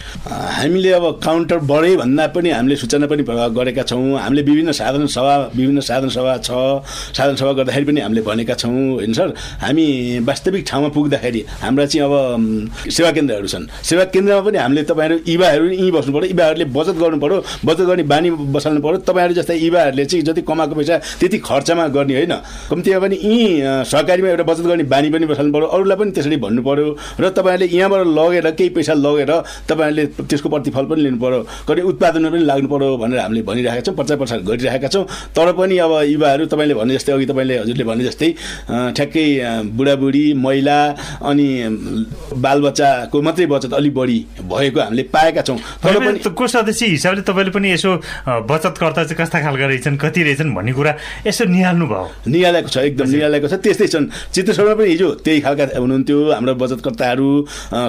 हामीले 0.58 0.92
अब 0.92 1.06
काउन्टर 1.24 1.60
बढे 1.72 1.96
भन्दा 1.98 2.28
पनि 2.36 2.50
हामीले 2.52 2.76
सूचना 2.76 3.08
पनि 3.08 3.24
गरेका 3.28 3.84
छौँ। 3.84 4.20
हामीले 4.20 4.42
विभिन्न 4.42 4.72
साधन 4.72 5.06
सभा 5.08 5.36
विभिन्न 5.56 5.80
साधन 5.82 6.10
सभा 6.10 6.38
छ। 6.40 6.50
साधन 7.14 7.36
सभा 7.36 7.52
गर्दाखेरि 7.60 7.86
पनि 7.86 8.02
हामीले 8.02 8.22
भनेका 8.22 8.54
छौँ 8.54 8.72
होइन 8.72 9.14
सर? 9.14 9.34
हामी 9.62 9.86
वास्तविक 10.28 10.66
ठाउँमा 10.68 10.90
पुग्दाखेरि 10.96 11.42
हाम्रा 11.62 11.86
चाहिँ 11.86 12.06
अब 12.06 12.90
सेवा 12.90 13.12
केन्द्रहरू 13.12 13.48
छन्। 13.48 13.66
सेवा 13.84 14.04
केन्द्रमा 14.14 14.42
पनि 14.42 14.58
हामीले 14.58 14.84
तपाईँहरू 14.84 15.18
युवाहरू 15.28 15.66
यहीँ 15.72 15.92
बस्नु 15.92 16.12
पऱ्यो 16.14 16.30
युवाहरूले 16.32 16.66
बचत 16.78 16.96
गर्नु 17.02 17.20
पऱ्यो 17.20 17.38
बचत 17.66 17.82
गर्ने 17.90 18.04
बानी 18.04 18.30
बसाल्नु 18.56 18.82
पऱ्यो 18.82 18.98
तपाईँहरू 19.08 19.34
जस्तै 19.34 19.58
युवाहरूले 19.58 20.06
चाहिँ 20.06 20.24
जति 20.26 20.42
कमाएको 20.42 20.76
पैसा 20.76 20.98
त्यति 21.20 21.38
खर्चमा 21.40 21.88
गर्ने 21.96 22.14
होइन? 22.16 22.34
कम्तीमा 22.70 23.00
पनि 23.00 23.16
यहीँ 23.16 23.84
सहकारीमा 23.86 24.30
एउटा 24.30 24.44
बचत 24.44 24.66
गर्ने 24.70 24.84
बानी 24.94 25.10
पनि 25.10 25.26
बसाल्नु 25.32 25.54
पऱ्यो 25.54 25.68
अरूलाई 25.68 25.98
पनि 25.98 26.12
त्यसरी 26.12 26.38
भन्नु 26.38 26.62
पऱ्यो 26.64 26.88
र 27.20 27.30
तपाईँहरूले 27.30 27.68
यहाँबाट 27.78 28.08
लगेर 28.08 28.50
केही 28.52 28.70
पैसा 28.76 28.94
लगेर 28.96 29.32
तपाईँहरूले 29.70 30.06
त्यसको 30.30 30.50
प्रतिफल 30.50 30.86
पनि 30.92 31.02
लिनु 31.02 31.20
पऱ्यो 31.24 31.40
कति 31.68 31.82
उत्पादनमा 31.92 32.30
पनि 32.30 32.44
लाग्नु 32.46 32.68
पऱ्यो 32.70 32.98
भनेर 32.98 33.20
हामीले 33.20 33.42
भनिरहेका 33.50 33.82
छौँ 33.82 33.96
प्रचार 33.96 34.18
प्रसार 34.18 34.40
गरिरहेका 34.50 34.88
छौँ। 34.88 35.06
तर 35.36 35.52
पनि 35.54 35.78
अब 35.78 35.94
युवाहरू 36.06 36.46
तपाईँले 36.46 36.74
भने 36.74 36.94
जस्तै 37.02 37.14
अघि 37.18 37.26
तपाईँले 37.26 37.58
हजुरले 37.66 37.84
भने 37.90 38.04
जस्तै 38.06 38.30
ठ्याक्कै 38.70 39.28
बुढाबुढी 39.74 40.26
महिला 40.38 40.78
अनि 41.26 41.48
बालबच्चाको 42.38 43.18
मात्रै 43.22 43.46
बचत 43.50 43.74
अलिक 43.74 43.94
बढी 43.94 44.18
भएको 44.46 44.80
हामीले 44.82 45.04
पाएका 45.10 45.42
छौँ। 45.42 45.58
तर 45.82 45.98
पनि 45.98 46.20
को 46.30 46.48
सदस्य 46.48 46.86
हिसाबले 46.94 47.22
तपाईँले 47.26 47.52
पनि 47.52 47.68
यसो 47.74 47.92
बचतकर्ता 48.46 49.04
चाहिँ 49.04 49.18
कस्ता 49.18 49.38
खालका 49.42 49.66
रहेछन् 49.66 49.98
कति 49.98 50.22
रहेछन् 50.24 50.54
भन्ने 50.56 50.74
कुरा 50.78 50.92
यसो 51.28 51.46
निहाल्नु 51.50 51.86
भयो। 51.88 52.06
निहालेको 52.30 52.70
छ 52.70 52.78
एकदम 52.92 53.08
निहालेको 53.10 53.48
छ। 53.48 53.54
त्यस्तै 53.66 53.88
छन्। 53.88 54.06
चित्रसरमा 54.34 54.74
पनि 54.78 54.90
हिजो 54.94 55.08
त्यही 55.26 55.40
खालका 55.42 55.66
हुनुहुन्थ्यो। 55.82 56.18
हाम्रो 56.32 56.54
बचतकर्ताहरू 56.62 57.30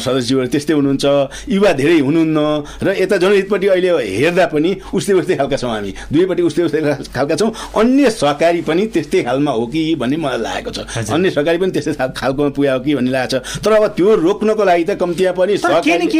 सदस्यहरू 0.04 0.48
त्यस्तै 0.52 0.74
हुनुहुन्छ। 0.78 1.04
युवा 1.52 1.70
धेरै 1.80 1.98
हुनुहुन्न 2.06 2.38
र 2.82 2.88
यता 3.02 3.16
जनहितपट्टि 3.22 3.66
अहिले 3.74 3.90
हेर्दा 4.22 4.44
पनि 4.54 4.70
उस्तै 4.96 5.12
उस्तै 5.20 5.34
खालका 5.40 5.56
छौँ 5.62 5.72
हामी। 5.72 5.90
दुईपट्टि 6.12 6.42
उस्तै 6.48 6.62
उस्तै 6.68 6.80
खालका 7.16 7.34
छौँ। 7.40 7.50
अन्य 7.80 8.10
सहकारी 8.10 8.60
पनि 8.68 8.82
त्यस्तै 9.02 9.22
खालमा 9.26 9.50
हो 9.50 9.66
कि 9.66 9.82
भन्ने 9.98 10.16
मलाई 10.22 10.38
लागेको 10.38 10.70
छ। 10.70 11.10
अन्य 11.10 11.30
सरकारी 11.34 11.58
पनि 11.58 11.70
त्यस्तै 11.74 11.94
खालकोमा 12.14 12.50
पुग्यो 12.54 12.78
कि 12.86 12.94
भन्ने 12.94 13.10
लागेको 13.10 13.42
छ। 13.42 13.60
तर 13.64 13.72
अब 13.72 13.84
त्यो 13.98 14.14
रोक्नको 14.22 14.62
लागि 14.62 14.84
त 14.84 14.90
कम्तीमा 15.02 15.32
पनि 15.34 15.52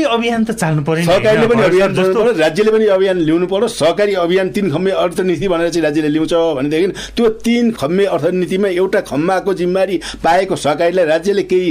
अभियान 0.02 0.44
त 0.44 0.50
चाल्नु 0.58 0.82
पर्यो 0.82 1.04
सरकारले 1.06 1.46
पनि 1.46 1.62
अभियान 1.62 1.90
पर्यो 1.94 2.32
राज्यले 2.42 2.70
पनि 2.74 2.86
अभियान 2.98 3.16
ल्याउनु 3.22 3.46
पर्यो। 3.46 3.68
सहकारी 3.70 4.14
अभियान 4.18 4.48
तिन 4.50 4.70
खम्मे 4.72 4.90
अर्थनीति 4.90 5.48
भनेर 5.48 5.68
चाहिँ 5.70 5.84
राज्यले 5.86 6.08
ल्याउँछ 6.08 6.34
भनेदेखि 6.58 6.86
त्यो 7.16 7.28
तिन 7.46 7.70
खम्मे 7.78 8.04
अर्थनीतिमा 8.16 8.68
एउटा 8.68 9.00
खम्बाको 9.06 9.54
जिम्मेवारी 9.54 9.96
पाएको 10.24 10.56
सहकारीलाई 10.56 11.06
राज्यले 11.06 11.42
केही 11.46 11.70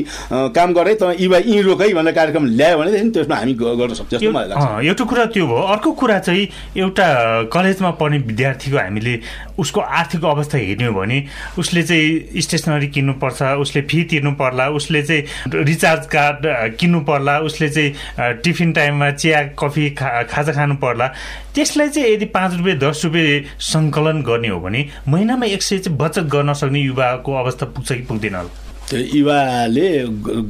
काम 0.55 0.73
गरे 0.73 0.93
त 0.95 1.03
युवा 1.19 1.37
यहीँ 1.37 1.61
रोकै 1.67 1.91
भनेर 1.93 2.13
कार्यक्रम 2.15 2.45
ल्यायो 2.55 2.77
भनेदेखि 2.79 3.09
त्यसमा 3.11 3.35
हामी 3.35 3.53
गर्न 3.53 3.93
सक्छौँ 3.99 4.19
जस्तो 4.19 4.31
मलाई 4.31 4.47
लाग्छ। 4.49 4.85
एउटा 4.87 5.03
कुरा 5.11 5.25
त्यो 5.35 5.45
भयो 5.47 5.61
अर्को 5.73 5.91
कुरा 5.91 6.17
चाहिँ 6.19 6.47
एउटा 6.77 7.07
कलेजमा 7.53 7.91
पढ्ने 7.99 8.17
विद्यार्थीको 8.29 8.77
हामीले 8.77 9.13
उसको 9.59 9.79
आर्थिक 9.81 10.23
अवस्था 10.25 10.57
हेर्ने 10.57 10.85
हो 10.85 11.00
भने 11.01 11.17
उसले 11.57 11.83
चाहिँ 11.83 12.41
स्टेसनरी 12.41 12.87
किन्नुपर्छ 12.95 13.41
उसले 13.65 13.81
फी 13.89 14.03
तिर्नु 14.13 14.31
पर्ला 14.41 14.69
उसले 14.79 15.01
चाहिँ 15.03 15.63
रिचार्ज 15.65 16.05
कार्ड 16.15 16.47
किन्नु 16.79 16.99
पर्ला 17.09 17.37
उसले 17.49 17.69
चाहिँ 17.69 18.33
टिफिन 18.43 18.73
टाइममा 18.73 19.11
चिया 19.11 19.43
कफी 19.59 19.89
खा 19.99 20.09
खाजा 20.31 20.53
खानु 20.53 20.75
पर्ला 20.81 21.07
त्यसलाई 21.55 21.89
चाहिँ 21.89 22.13
यदि 22.13 22.25
पाँच 22.31 22.51
रुपियाँ 22.57 22.77
दस 22.79 23.01
रुपियाँ 23.05 23.59
सङ्कलन 23.71 24.21
गर्ने 24.23 24.47
हो 24.47 24.59
भने 24.59 24.87
महिनामा 25.07 25.45
एक 25.45 25.63
सय 25.63 25.77
चाहिँ 25.79 25.97
बचत 25.97 26.25
गर्न 26.31 26.53
सक्ने 26.53 26.79
युवाको 26.81 27.33
अवस्था 27.43 27.65
पुग्छ 27.75 27.91
कि 27.91 28.03
पुग्दैन 28.09 28.35
होला? 28.35 28.49
त्यो 28.89 28.99
युवाले 28.99 29.87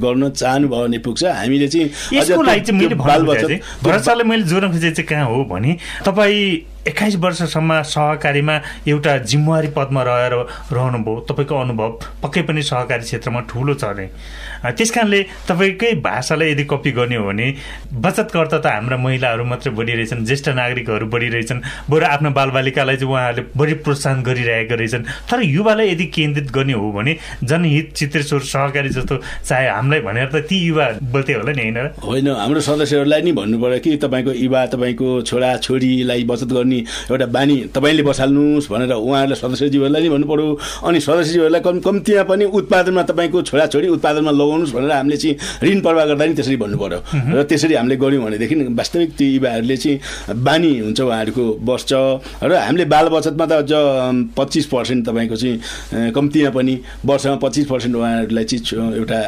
गर्न 0.02 0.30
चाहनुभयो 0.30 0.82
भने 0.82 0.98
पुग्छ। 1.06 1.24
हामीले 1.24 1.68
चाहिँ 1.68 1.90
यसको 2.14 2.42
लागि 2.42 2.62
चाहिँ 2.62 2.80
मैले 2.80 4.24
मैले 4.24 4.44
जोड्न 4.44 4.72
खोजेको 4.72 4.96
चाहिँ 4.96 5.08
कहाँ 5.08 5.26
हो 5.30 5.44
भने 5.46 5.78
तपाईँ 6.06 6.71
एक्काइस 6.88 7.16
वर्षसम्म 7.16 7.82
सहकारीमा 7.86 8.56
एउटा 8.88 9.18
जिम्मेवारी 9.32 9.68
पदमा 9.78 10.04
रहेर 10.04 10.34
रहनुभयो। 10.74 11.26
तपाईँको 11.30 11.56
अनुभव 11.56 11.90
पक्कै 12.24 12.42
पनि 12.42 12.62
सहकारी 12.62 13.04
क्षेत्रमा 13.04 13.40
ठुलो 13.50 13.74
छ 13.74 13.84
अरे 13.86 14.06
त्यस 14.66 14.92
कारणले 14.92 15.22
तपाईँकै 15.48 15.94
भाषालाई 16.02 16.52
यदि 16.52 16.64
कपी 16.64 16.92
गर्ने 16.92 17.16
हो 17.16 17.26
भने 17.28 17.54
बचतकर्ता 17.94 18.58
त 18.58 18.66
हाम्रा 18.68 18.98
महिलाहरू 18.98 19.44
मात्रै 19.46 19.74
बढिरहेछन् 19.74 20.26
ज्येष्ठ 20.26 20.50
नागरिकहरू 20.58 21.06
बढिरहेछन् 21.08 21.62
बरु 21.90 22.06
आफ्नो 22.06 22.30
बालबालिकालाई 22.32 22.98
चाहिँ 22.98 23.14
उहाँहरूले 23.14 23.46
बढी 23.58 23.74
प्रोत्साहन 23.86 24.24
गरिरहेका 24.24 24.76
रहेछन्। 24.76 25.06
तर 25.30 25.42
युवालाई 25.46 25.88
यदि 25.92 26.06
केन्द्रित 26.18 26.52
गर्ने 26.52 26.74
हो 26.74 26.92
भने 26.92 27.18
जनहित 27.44 27.94
चित्रेश्वर 27.94 28.40
सहकारी 28.50 28.90
जस्तो 28.90 29.22
चाहे 29.46 29.70
हामीलाई 29.70 30.02
भनेर 30.02 30.30
त 30.34 30.46
ती 30.50 30.58
युवा 30.66 30.88
बोल्थे 31.14 31.34
होला 31.34 31.54
नि 31.54 31.62
होइन 31.62 31.78
होइन 32.02 32.28
हाम्रो 32.42 32.62
सदस्यहरूलाई 32.62 33.22
नि 33.22 33.32
भन्नु 33.38 33.62
पर्यो 33.62 33.80
कि 33.80 33.98
तपाईँको 33.98 34.32
युवा 34.34 34.66
तपाईँको 34.74 35.10
छोरा 35.30 35.56
छोरीलाई 35.62 36.24
बचत 36.26 36.50
गर्ने 36.54 36.71
एउटा 37.12 37.26
बानी 37.36 37.56
तपाईँले 37.76 38.04
बसाल्नुहोस् 38.08 38.72
भनेर 38.72 38.94
उहाँहरूलाई 38.96 39.40
सदस्यजीवहरूलाई 39.44 40.02
नि 40.02 40.10
भन्नु 40.16 40.28
पऱ्यो 40.32 40.48
अनि 40.88 41.00
सदस्यजीवहरूलाई 41.02 41.62
कम 41.68 41.80
कम्तीमा 41.84 42.24
पनि 42.32 42.46
उत्पादनमा 42.48 43.04
तपाईँको 43.12 43.42
छोराछोरी 43.52 43.88
उत्पादनमा 44.00 44.32
लगाउनु 44.32 44.62
लगाउनुहोस् 44.62 44.74
भनेर 44.74 44.92
हामीले 44.92 45.18
चाहिँ 45.18 45.36
ऋण 45.64 45.80
प्रवाह 45.82 46.06
गर्दा 46.06 46.26
नि 46.26 46.34
त्यसरी 46.34 46.56
भन्नु 46.58 46.78
पर्यो 46.78 47.00
र 47.36 47.44
त्यसरी 47.44 47.74
हामीले 47.76 47.96
गऱ्यौँ 47.98 48.24
भनेदेखि 48.24 48.56
वास्तविक 48.78 49.10
त्यो 49.18 49.28
युवाहरूले 49.28 49.78
चाहिँ 49.78 49.98
बानी 50.44 50.72
हुन्छ 50.80 51.00
उहाँहरूको 51.02 51.44
बस्छ। 51.62 51.92
र 52.44 52.52
हामीले 52.56 52.86
बाल 52.86 53.08
बचतमा 53.10 53.46
त 53.46 53.52
अझ 53.52 53.72
पच्चिस 54.38 54.66
पर्सेन्ट 54.74 55.02
तपाईँको 55.08 55.36
चाहिँ 55.36 56.12
कम्तीमा 56.12 56.50
पनि 56.52 56.74
वर्षमा 57.06 57.36
पच्चिस 57.36 57.66
पर्सेन्ट 57.72 57.96
उहाँहरूलाई 57.96 58.46
चाहिँ 58.46 58.96
एउटा 58.98 59.20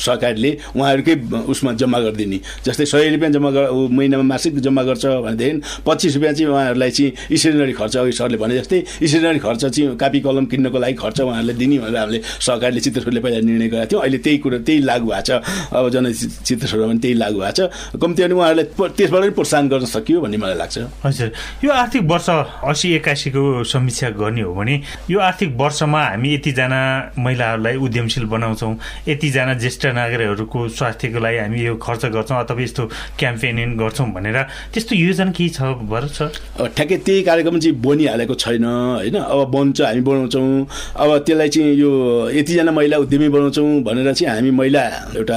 सरकारले 0.00 0.50
उहाँहरूकै 0.76 1.14
उसमा 1.52 1.72
जम्मा 1.80 1.98
गरिदिने। 2.00 2.38
जस्तै 2.64 2.86
सय 2.86 3.08
रुपियाँ 3.14 3.32
जम्मा 3.32 3.50
महिनामा 3.96 4.24
मासिक 4.32 4.58
जम्मा 4.60 4.82
गर्छ 4.82 5.04
भनेदेखि 5.26 5.84
पच्चिस 5.86 6.14
रुपियाँ 6.16 6.34
चाहिँ 6.34 6.50
उहाँहरूलाई 6.72 6.90
चाहिँ 6.90 7.36
स्टेसनरी 7.36 7.72
खर्च 7.72 7.96
अघि 7.96 8.12
सरले 8.12 8.36
भने 8.36 8.58
जस्तै 8.58 8.80
स्टेसनरी 9.04 9.38
खर्च 9.38 9.64
चाहिँ 9.66 9.96
कापी 9.96 10.20
कलम 10.20 10.44
किन्नको 10.46 10.78
लागि 10.78 10.94
खर्च 10.94 11.20
उहाँहरूले 11.20 11.54
दिने 11.54 11.78
भनेर 11.78 11.96
हामीले 11.96 12.20
सरकारले 12.40 12.80
चित्रले 12.80 13.20
पहिला 13.20 13.40
निर्णय 13.44 13.68
गरेको 13.68 13.86
थियो। 13.92 14.00
अहिले 14.00 14.18
त्यही 14.18 14.38
कुरो 14.38 14.58
त्यही 14.64 14.80
लागु 14.82 15.06
भएको 15.06 15.22
छ। 15.22 15.30
अब 15.72 15.88
जनचित्रहरूमा 15.92 16.88
पनि 16.88 16.98
त्यही 16.98 17.14
लागु 17.14 17.38
भएको 17.40 17.52
छ। 17.52 17.98
कम्ती 18.00 18.22
अनि 18.22 18.34
उहाँहरूले 18.34 18.64
त्यसबाट 18.72 19.20
पनि 19.22 19.30
प्रोत्साहन 19.36 19.68
गर्न 19.68 19.86
सकियो 19.86 20.20
भन्ने 20.20 20.36
मलाई 20.36 20.56
लाग्छ। 20.56 20.76
हजुर। 21.04 21.28
यो 21.64 21.70
आर्थिक 21.70 22.02
वर्ष 22.08 22.28
असी 22.64 22.88
एकासीको 22.96 23.42
समीक्षा 23.64 24.08
गर्ने 24.16 24.42
हो 24.42 24.52
भने 24.54 24.74
यो 25.10 25.18
आर्थिक 25.20 25.50
वर्षमा 25.56 26.00
हामी 26.02 26.28
यतिजना 26.34 26.80
महिलाहरूलाई 27.18 27.76
उद्यमशील 27.76 28.24
बनाउँछौँ। 28.32 28.74
यतिजना 29.08 29.54
ज्येष्ठ 29.62 29.82
नागरिकहरूको 29.92 30.58
स्वास्थ्यको 30.68 31.18
लागि 31.20 31.38
हामी 31.38 31.58
यो 31.62 31.74
खर्च 31.76 32.02
गर्छौँ 32.16 32.38
अथवा 32.42 32.62
यस्तो 32.62 32.82
क्याम्पेनिङ 33.18 33.68
गर्छौँ 33.76 34.08
भनेर। 34.12 34.38
त्यस्तो 34.72 34.94
योजना 34.96 35.30
केही 35.32 35.48
छ 35.48 35.60
भर 35.82 36.08
छ 36.08 36.30
ठ्याक्कै 36.66 36.96
त्यही 37.06 37.22
कार्यक्रम 37.22 37.58
चाहिँ 37.58 37.76
बनिहालेको 37.82 38.34
छैन 38.34 38.64
होइन? 38.64 39.16
अब 39.16 39.40
बन्छ 39.50 39.80
हामी 39.82 40.00
बनाउँछौँ। 40.00 40.66
अब 40.96 41.10
त्यसलाई 41.26 41.48
चाहिँ 41.48 41.74
यो 41.76 41.90
यतिजना 42.30 42.72
महिला 42.72 42.96
उद्यमी 43.04 43.28
बनाउँछौँ 43.28 43.82
भनेर 43.82 44.12
चाहिँ 44.12 44.34
हामी 44.34 44.50
महिला 44.50 44.82
एउटा 45.16 45.36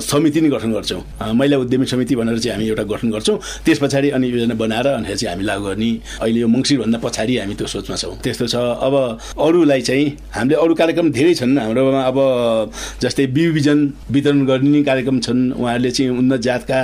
समिति 0.00 0.40
नै 0.40 0.48
गठन 0.54 0.72
गर्छौँ। 0.72 1.02
महिला 1.34 1.56
उद्यमी 1.58 1.86
समिति 1.86 2.14
भनेर 2.16 2.38
चाहिँ 2.38 2.54
हामी 2.54 2.68
एउटा 2.68 2.84
गठन 2.92 3.10
गर्छौँ। 3.10 3.38
त्यस 3.64 3.78
पछाडि 3.82 4.08
अनि 4.16 4.26
योजना 4.28 4.54
बनाएर 4.54 4.86
अनि 4.86 5.14
चाहिँ 5.14 5.34
हामी 5.34 5.44
लागु 5.44 5.64
गर्ने। 5.64 5.90
अहिले 6.22 6.40
यो 6.40 6.48
मङ्सिरभन्दा 6.48 6.98
पछाडि 6.98 7.32
हामी 7.38 7.54
त्यो 7.54 7.66
सोचमा 7.66 7.96
छौँ। 7.96 8.14
त्यस्तो 8.22 8.46
छ। 8.46 8.56
अब 8.86 8.94
अरूलाई 9.38 9.80
चाहिँ 9.82 10.06
हामीले 10.34 10.56
अरू 10.62 10.74
कार्यक्रम 10.74 11.10
धेरै 11.12 11.34
छन्। 11.34 11.58
हाम्रोमा 11.58 12.02
अब 12.02 12.18
जस्तै 13.02 13.26
बिउ 13.36 13.52
बिजन 13.52 13.78
वितरण 14.10 14.44
गर्ने 14.46 14.82
कार्यक्रम 14.82 15.18
छन्। 15.20 15.40
उहाँहरूले 15.58 15.90
चाहिँ 15.90 16.10
उन्नत 16.18 16.40
जातका 16.40 16.80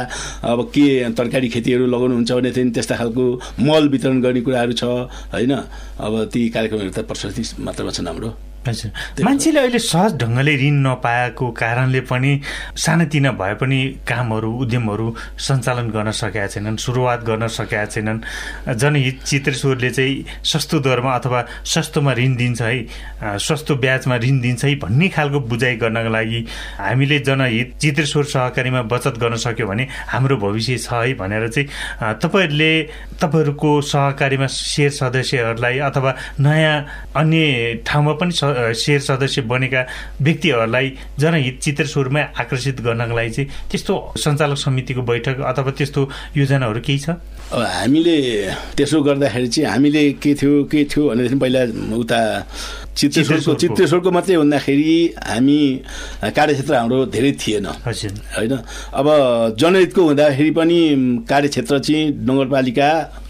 अब 0.51 0.59
के 0.75 0.87
तरकारी 1.19 1.49
खेतीहरू 1.49 1.87
लगाउनुहुन्छ 1.87 2.31
भनेदेखि 2.33 2.71
त्यस्ता 2.71 2.95
खालको 2.97 3.25
मल 3.69 3.89
वितरण 3.89 4.21
गर्ने 4.21 4.41
कुराहरू 4.41 4.73
छ 4.73 4.85
होइन? 5.33 5.53
अब 6.01 6.25
ती 6.33 6.49
कार्यक्रमहरू 6.49 6.91
त 6.91 7.05
प्रशस्ति 7.05 7.43
मात्रामा 7.61 7.91
छन् 7.93 8.09
हाम्रो। 8.09 8.48
हजुर 8.67 9.25
मान्छेले 9.25 9.61
अहिले 9.61 9.79
सहज 9.81 10.13
ढङ्गले 10.19 10.55
ऋण 10.57 10.77
नपाएको 10.87 11.51
कारणले 11.53 12.01
पनि 12.03 12.33
सानोतिना 12.77 13.31
भए 13.33 13.55
पनि 13.55 13.79
कामहरू 14.09 14.51
उद्यमहरू 14.63 15.07
सञ्चालन 15.39 15.89
गर्न 15.91 16.11
सकेका 16.13 16.47
छैनन् 16.49 16.77
सुरुवात 16.77 17.21
गर्न 17.25 17.47
सकेका 17.49 17.85
छैनन्। 17.87 18.21
जनहित 18.75 19.23
चित्रेश्वरले 19.23 19.91
चाहिँ 19.91 20.25
सस्तो 20.45 20.79
दरमा 20.81 21.15
अथवा 21.15 21.45
सस्तोमा 21.67 22.13
ऋण 22.13 22.35
दिन्छ 22.37 22.63
है 22.63 23.39
सस्तो 23.39 23.77
ब्याजमा 23.77 24.17
ऋण 24.19 24.41
दिन्छ 24.41 24.65
है 24.65 24.75
भन्ने 24.79 25.09
खालको 25.09 25.41
बुझाइ 25.49 25.77
गर्नको 25.79 26.11
लागि 26.11 26.45
हामीले 26.79 27.19
जनहित 27.21 27.75
चित्रेश्वर 27.81 28.25
सहकारीमा 28.27 28.83
बचत 28.93 29.19
गर्न 29.19 29.37
सक्यो 29.39 29.67
भने 29.67 29.87
हाम्रो 30.09 30.37
भविष्य 30.39 30.79
छ 30.79 30.93
है 30.95 31.15
भनेर 31.15 31.49
चाहिँ 31.49 31.69
तपाईँहरूले 32.19 32.73
तपाईँहरूको 33.17 33.71
सहकारीमा 33.85 34.47
सेयर 34.49 34.91
सदस्यहरूलाई 34.93 35.79
अथवा 35.89 36.15
नयाँ 36.41 36.77
अन्य 37.17 37.83
ठाउँमा 37.87 38.13
पनि 38.15 38.33
सेयर 38.75 39.01
सदस्य 39.01 39.43
बनेका 39.49 39.83
व्यक्तिहरूलाई 40.23 40.87
जनहित 41.19 41.61
चित्रस्वरूपमै 41.63 42.23
आकर्षित 42.43 42.81
गर्नको 42.81 43.17
लागि 43.17 43.31
चाहिँ 43.31 43.51
त्यस्तो 43.71 43.95
सञ्चालक 44.19 44.59
समितिको 44.59 45.03
बैठक 45.03 45.41
अथवा 45.51 45.71
त्यस्तो 45.79 46.09
योजनाहरू 46.37 46.81
केही 46.81 46.99
छ? 46.99 47.11
अब 47.49 47.61
हामीले 47.65 48.17
त्यसो 48.77 49.01
गर्दाखेरि 49.03 49.49
चाहिँ 49.49 49.71
हामीले 49.73 50.03
के 50.21 50.35
थियो 50.37 50.65
के 50.69 50.85
थियो 50.85 51.09
भनेदेखि 51.09 51.37
पहिला 51.41 51.63
उता 51.97 52.21
चित्रेश्वरको 52.99 53.55
चित्रेश्वरको। 53.55 54.11
मात्रै 54.11 54.37
भन्दाखेरि 54.37 55.15
हामी 55.17 55.61
कार्यक्षेत्र 56.37 56.75
हाम्रो 56.75 57.07
धेरै 57.09 57.33
थिएन। 57.41 57.67
होइन? 57.67 58.53
अब 58.93 59.07
जनहितको 59.57 60.03
हुँदाखेरि 60.03 60.51
पनि 60.51 60.79
कार्यक्षेत्र 61.25 61.79
चाहिँ 61.79 62.05
नगरपालिका 62.29 62.89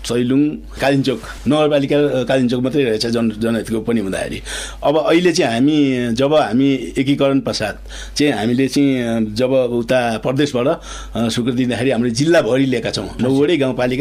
सैलुङ 0.09 0.43
कालिम्चोक 0.81 1.21
नगरपालिका 1.49 1.97
कालिम्चोक 2.25 2.61
मात्रै 2.65 2.83
रहेछ 2.85 3.07
जन 3.07 3.29
जनहितको 3.45 3.81
पनि 3.85 4.01
हुँदाखेरि। 4.01 4.39
अब 4.83 4.95
अहिले 5.05 5.33
चाहिँ 5.37 5.53
हामी 5.53 5.79
जब 6.17 6.35
हामी 6.35 6.69
एकीकरण 6.99 7.41
पश्चात 7.45 7.77
चाहिँ 8.17 8.33
हामीले 8.33 8.67
चाहिँ 8.73 9.37
जब 9.37 9.53
उता 9.85 10.01
प्रदेशबाट 10.25 10.69
स्वीकृति 11.29 11.57
दिँदाखेरि 11.61 11.91
हामीले 11.93 12.11
जिल्लाभरि 12.17 12.67
लिएका 12.73 12.91
छौँ। 12.91 13.09
नौवटै 13.21 13.57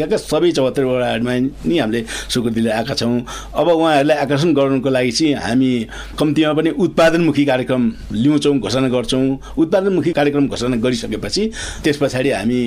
गाउँपालिकाका 0.08 0.16
सबै 0.16 0.50
चौहत्तर 0.52 0.84
वडाहरूमा 0.84 1.32
नि 1.68 1.78
हामीले 1.78 2.04
स्वीकृति 2.32 2.60
लिएर 2.60 2.72
आएका 2.72 2.94
छौँ। 2.94 3.20
अब 3.54 3.68
उहाँहरूलाई 3.68 4.16
आकर्षण 4.24 4.52
गर्नुको 4.54 4.88
लागि 4.88 5.12
चाहिँ 5.12 5.34
हामी 5.36 5.70
कम्तीमा 6.18 6.52
पनि 6.52 6.70
उत्पादनमुखी 6.70 7.44
कार्यक्रम 7.44 7.82
ल्याउँछौँ 8.12 8.58
घोषणा 8.58 8.88
गर्छौँ। 8.88 9.24
उत्पादनमुखी 9.58 10.12
कार्यक्रम 10.12 10.48
घोषणा 10.48 10.76
गरिसकेपछि 10.76 11.42
त्यस 11.84 11.96
पछाडि 12.02 12.30
हामी 12.30 12.60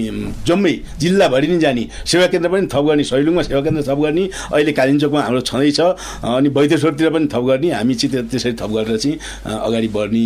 जम्मै 0.48 0.74
जिल्लाभरि 1.02 1.48
नै 1.48 1.60
जाने 1.60 1.84
सेवा 2.06 2.28
केन्द्र 2.32 2.50
पनि 2.50 2.68
थप 2.74 2.84
गर्ने 2.88 3.04
सैलुङमा 3.04 3.42
सेवा 3.50 3.62
केन्द्र 3.62 3.84
थप 3.90 4.00
गर्ने 4.06 4.24
अहिले 4.54 4.72
कालिम्चोकमा 4.80 5.22
हाम्रो 5.22 5.42
छँदैछ 5.42 5.80
अनि 5.82 6.50
वैद्यश्वरतिर 6.50 7.10
पनि 7.10 7.28
थप 7.34 7.44
गर्ने 7.50 7.70
हामी 7.72 7.94
चाहिँ 7.96 8.28
त्यसरी 8.30 8.54
थप 8.62 8.72
गरेर 8.76 8.98
चाहिँ 8.98 9.18
अगाडि 9.46 9.88
बढ्ने 9.96 10.24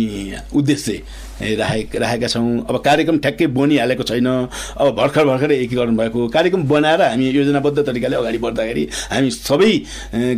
उद्देश्य 0.54 1.24
राखे 1.40 1.98
राखेका 1.98 2.28
छौँ। 2.28 2.64
अब 2.64 2.76
कार्यक्रम 2.80 3.18
ठ्याक्कै 3.18 3.46
बनिहालेको 3.52 4.02
छैन। 4.02 4.26
अब 4.26 4.86
भर्खर 4.96 5.24
भर्खरै 5.26 5.56
एकीकरण 5.56 5.96
भएको 5.96 6.28
कार्यक्रम 6.32 6.62
बनाएर 6.64 7.02
हामी 7.02 7.28
योजनाबद्ध 7.30 7.78
तरिकाले 7.86 8.16
अगाडि 8.16 8.38
बढ्दाखेरि 8.38 8.84
हामी 9.12 9.30
सबै 9.30 9.72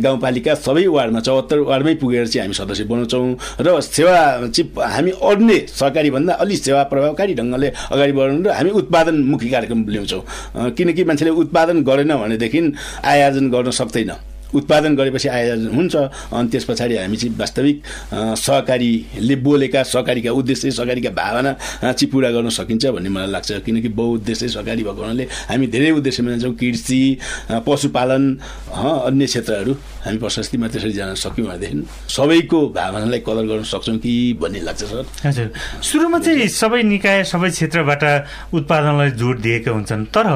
गाउँपालिका 0.03 0.53
सबै 0.59 0.85
वार्डमा 0.87 1.19
चौहत्तर 1.19 1.59
वार्डमै 1.69 1.93
पुगेर 2.03 2.27
चाहिँ 2.27 2.43
हामी 2.43 2.55
सदस्य 2.59 2.83
बनाउँछौँ 2.91 3.27
र 3.63 3.79
सेवा 3.81 4.19
चाहिँ 4.47 4.69
हामी 4.75 5.11
अन्य 5.23 5.57
सरकारीभन्दा 5.71 6.33
अलिक 6.35 6.59
सेवा 6.59 6.83
प्रभावकारी 6.91 7.33
ढङ्गले 7.39 7.67
अगाडि 7.91 8.11
बढाउनु 8.11 8.43
र 8.43 8.51
हामी 8.51 8.69
उत्पादनमुखी 8.83 9.49
कार्यक्रम 9.49 9.79
ल्याउँछौँ। 9.87 10.21
किनकि 10.75 11.03
मान्छेले 11.03 11.31
उत्पादन 11.31 11.83
गरेन 11.83 12.11
भनेदेखि 12.15 12.59
आय 13.03 13.21
आर्जन 13.21 13.49
गर्न 13.49 13.71
सक्दैन। 13.71 14.11
उत्पादन 14.53 14.95
गरेपछि 14.95 15.27
आयोजन 15.29 15.67
हुन्छ। 15.75 15.95
अनि 16.33 16.47
त्यस 16.49 16.63
पछाडि 16.65 16.95
हामी 16.97 17.17
चाहिँ 17.17 17.35
वास्तविक 17.39 17.77
सहकारीले 18.39 19.35
बोलेका 19.45 19.83
सहकारीका 19.83 20.31
उद्देश्य 20.31 20.71
सहकारीका 20.71 21.11
भावना 21.11 21.51
चाहिँ 21.83 22.09
पुरा 22.11 22.29
गर्न 22.31 22.49
सकिन्छ 22.49 22.85
भन्ने 22.95 23.09
मलाई 23.09 23.31
लाग्छ। 23.31 23.51
किनकि 23.65 23.89
बहुउद्देश्य 23.93 24.47
सहकारी 24.47 24.83
भएको 24.83 25.01
हुनाले 25.01 25.23
हामी 25.49 25.67
धेरै 25.67 25.91
उद्देश्यमा 25.99 26.29
जान्छौँ। 26.31 26.53
कृषि 26.59 27.01
पशुपालन 27.65 28.23
अन्य 28.73 29.25
क्षेत्रहरू 29.25 29.73
हामी 30.05 30.17
प्रशस्तिमा 30.17 30.67
त्यसरी 30.67 30.91
जान 30.93 31.13
सक्यौँ 31.15 31.47
भनेदेखि 31.47 31.85
सबैको 32.09 32.59
भावनालाई 32.75 33.19
कदर 33.27 33.45
गर्न 33.49 33.63
सक्छौँ 33.63 33.97
कि 33.99 34.13
भन्ने 34.41 34.59
लाग्छ 34.65 34.83
सर। 34.83 35.05
हजुर। 35.25 35.47
सुरुमा 35.81 36.19
चाहिँ 36.19 36.47
सबै 36.49 36.81
निकाय 36.83 37.23
सबै 37.23 37.49
क्षेत्रबाट 37.49 38.03
उत्पादनलाई 38.53 39.11
जोड 39.19 39.37
दिएका 39.41 39.71
हुन्छन्। 39.71 40.05
तर 40.15 40.27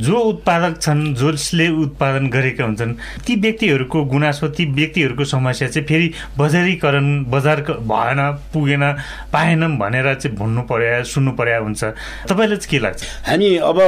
जो 0.00 0.16
उत्पादक 0.32 0.80
छन् 0.80 1.14
जसले 1.14 1.68
उत्पादन 1.84 2.28
गरेका 2.30 2.64
हुन्छन् 2.64 2.94
ती 3.26 3.34
व्यक्ति 3.36 3.59
व्यक्तिहरूको 3.60 4.04
गुनासो 4.04 4.48
ती 4.56 4.64
व्यक्तिहरूको 4.72 5.24
समस्या 5.24 5.68
चाहिँ 5.68 5.86
फेरि 5.86 6.10
बजारीकरण 6.38 7.24
बजार 7.28 7.60
भएन 7.60 8.20
पुगेन 8.52 8.84
पाएनौँ 9.32 9.70
भनेर 9.76 10.14
चाहिँ 10.14 10.36
भन्नु 10.36 10.62
पर्यो 10.64 11.04
सुन्नु 11.04 11.32
पर्यो 11.36 11.62
हुन्छ। 11.62 11.84
तपाईँलाई 12.24 12.56
चाहिँ 12.56 12.70
के 12.70 12.78
लाग्छ? 12.80 13.04
हामी 13.28 13.48
अब 13.60 13.78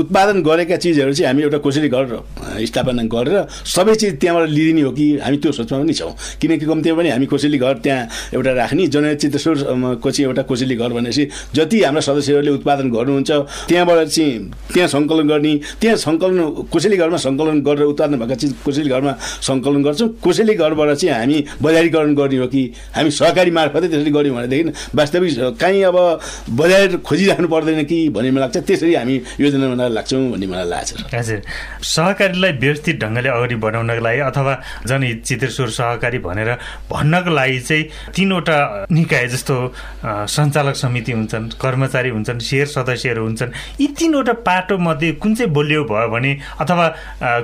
उत्पादन 0.00 0.42
गरेका 0.42 0.76
चिजहरू 0.76 1.12
चाहिँ 1.12 1.28
हामी 1.28 1.42
एउटा 1.42 1.58
कसरी 1.60 1.88
घर 1.88 2.04
स्थापना 2.64 3.02
गरेर 3.12 3.44
सबै 3.68 3.94
चिज 4.00 4.18
त्यहाँबाट 4.20 4.48
लिँदै 4.48 4.72
दिने 4.72 4.82
हो 4.88 4.92
कि 4.96 5.06
हामी 5.20 5.36
त्यो 5.36 5.52
सोचमा 5.52 5.78
पनि 5.78 5.92
छौँ। 5.92 6.12
किनकि 6.40 6.64
कम्तीमा 6.64 6.96
पनि 6.96 7.08
हामी 7.10 7.26
कोसेली 7.28 7.58
घर 7.60 7.76
त्यहाँ 7.84 8.08
एउटा 8.34 8.52
राख्ने 8.56 8.86
जनहित 8.88 9.18
चित्तश्वर 9.20 10.00
कोची 10.00 10.22
एउटा 10.24 10.42
कोसेली 10.48 10.76
घर 10.80 10.90
भनेपछि 10.96 11.24
जति 11.54 11.82
हाम्रा 11.84 12.00
सदस्यहरूले 12.08 12.50
उत्पादन 12.56 12.88
गर्नुहुन्छ 12.88 13.30
त्यहाँबाट 13.68 14.08
चाहिँ 14.08 14.32
त्यहाँ 14.72 14.88
सङ्कलन 14.88 15.28
गर्ने 15.28 15.52
त्यहाँ 15.80 15.96
सङ्कलन 16.00 16.38
कोसेली 16.72 16.96
घरमा 16.96 17.18
सङ्कलन 17.20 17.60
गरेर 17.60 17.84
उत्पादन 17.92 18.18
भएका 18.18 18.34
चिज 18.40 18.52
कोसेली 18.64 18.88
घरमा 18.90 19.09
सङ्कलन 19.18 19.82
गर्छौँ। 19.82 20.08
कोसेली 20.22 20.54
घरबाट 20.54 20.90
चाहिँ 20.96 21.14
हामी 21.14 21.38
बजारीकरण 21.62 22.14
गर्ने 22.14 22.36
हो 22.36 22.46
कि 22.46 22.62
हामी 22.96 23.10
सहकारी 23.10 23.50
मार्फतै 23.50 23.88
त्यसरी 23.88 24.10
गऱ्यौँ 24.10 24.34
भनेदेखि 24.36 24.96
वास्तविक 24.96 25.58
काहीँ 25.60 25.82
अब 25.90 25.96
बजार 26.60 26.96
खोजिराख्नु 27.06 27.48
पर्दैन 27.48 27.84
कि 27.84 27.98
भन्ने 28.14 28.30
मलाई 28.30 28.40
लाग्छ। 28.40 28.56
त्यसरी 28.66 28.94
हामी 28.94 29.16
योजना 29.40 29.66
बनाएर 29.74 29.90
लाग्छौँ 29.90 30.22
भन्ने 30.32 30.46
मलाई 30.46 30.68
लाग्छ। 30.68 31.14
हजुर। 31.14 31.40
सहकारीलाई 31.80 32.52
व्यवस्थित 32.62 32.96
ढङ्गले 33.00 33.28
अगाडि 33.28 33.54
बढाउनको 33.64 34.02
लागि 34.04 34.20
अथवा 34.30 34.54
जनहित 34.88 35.18
चित्रेश्वर 35.24 35.68
सहकारी 35.70 36.18
भनेर 36.18 36.50
भन्नको 36.90 37.30
लागि 37.30 37.60
चाहिँ 37.60 37.84
तिनवटा 38.14 38.58
निकाय 38.90 39.26
जस्तो 39.28 39.56
सञ्चालक 40.04 40.76
समिति 40.76 41.12
हुन्छन् 41.12 41.48
कर्मचारी 41.60 42.08
हुन्छन् 42.10 42.40
सेयर 42.40 42.66
सदस्यहरू 42.66 43.22
हुन्छन्। 43.24 43.50
यी 43.80 43.86
तिनवटा 43.98 44.32
पाटो 44.46 44.78
मध्ये 44.78 45.12
कुन 45.22 45.34
चाहिँ 45.34 45.52
बलियो 45.52 45.84
भयो 45.84 46.08
भने 46.08 46.32
अथवा 46.60 46.86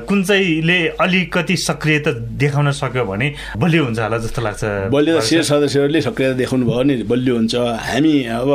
कुन 0.09 0.25
चाहिँले 0.25 0.79
अलिकति 1.01 1.56
सक्रियता 1.57 2.11
देखाउन 2.37 2.71
सक्यो 2.73 3.05
भने 3.05 3.29
बलियो 3.57 3.85
हुन्छ 3.85 3.99
होला 3.99 4.19
जस्तो 4.19 4.41
लाग्छ। 4.43 4.63
बलियो 4.93 5.21
सेयर 5.21 5.43
सदस्यहरूले 5.43 6.01
सक्रियता 6.01 6.35
देखाउनु 6.37 6.65
भयो 6.67 6.79
भने 6.79 6.95
बलियो 7.09 7.35
हुन्छ। 7.37 7.55
हामी 7.57 8.15
अब 8.37 8.51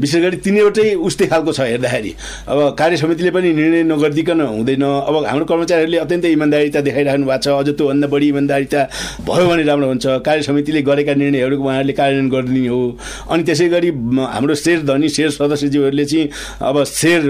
विशेष 0.00 0.20
गरी 0.24 0.36
तिनवटै 0.44 0.86
उस्तै 0.96 1.26
खालको 1.26 1.52
छ 1.52 1.60
हेर्दाखेरि। 1.60 2.12
अब 2.48 2.58
कार्य 2.78 2.96
समितिले 2.96 3.30
पनि 3.30 3.52
निर्णय 3.52 3.82
नगरिदिकन 3.90 4.40
हुँदैन। 4.40 4.82
अब 4.82 5.14
हाम्रो 5.26 5.44
कर्मचारीहरूले 5.44 5.98
अत्यन्तै 6.04 6.30
इमान्दारिता 6.32 6.80
देखाइराख्नु 6.80 7.26
भएको 7.26 7.42
छ। 7.44 7.48
अझ 7.54 7.68
त्योभन्दा 7.76 8.06
बढी 8.08 8.28
इमान्दारिता 8.28 8.80
भयो 9.28 9.44
भने 9.48 9.62
राम्रो 9.62 9.88
हुन्छ। 9.88 10.06
कार्य 10.24 10.42
समितिले 10.42 10.82
गरेका 10.82 11.14
निर्णयहरू 11.14 11.56
उहाँहरूले 11.60 11.92
कार्यान्वयन 11.92 12.28
गरिदिने 12.30 12.68
हो। 12.68 12.82
अनि 13.30 13.42
त्यसै 13.44 13.68
गरी 13.68 13.88
हाम्रो 14.34 14.54
शेर 14.54 14.82
धनी 14.84 15.08
शेर 15.08 15.30
सदस्यज्यूहरूले 15.30 16.04
चाहिँ 16.04 16.28
अब 16.62 16.76
सेयर 16.84 17.22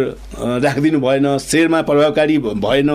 राखिदिनु 0.64 0.98
भएन। 1.00 1.26
सेयरमा 1.38 1.82
प्रभावकारी 1.82 2.38
भएन। 2.64 2.90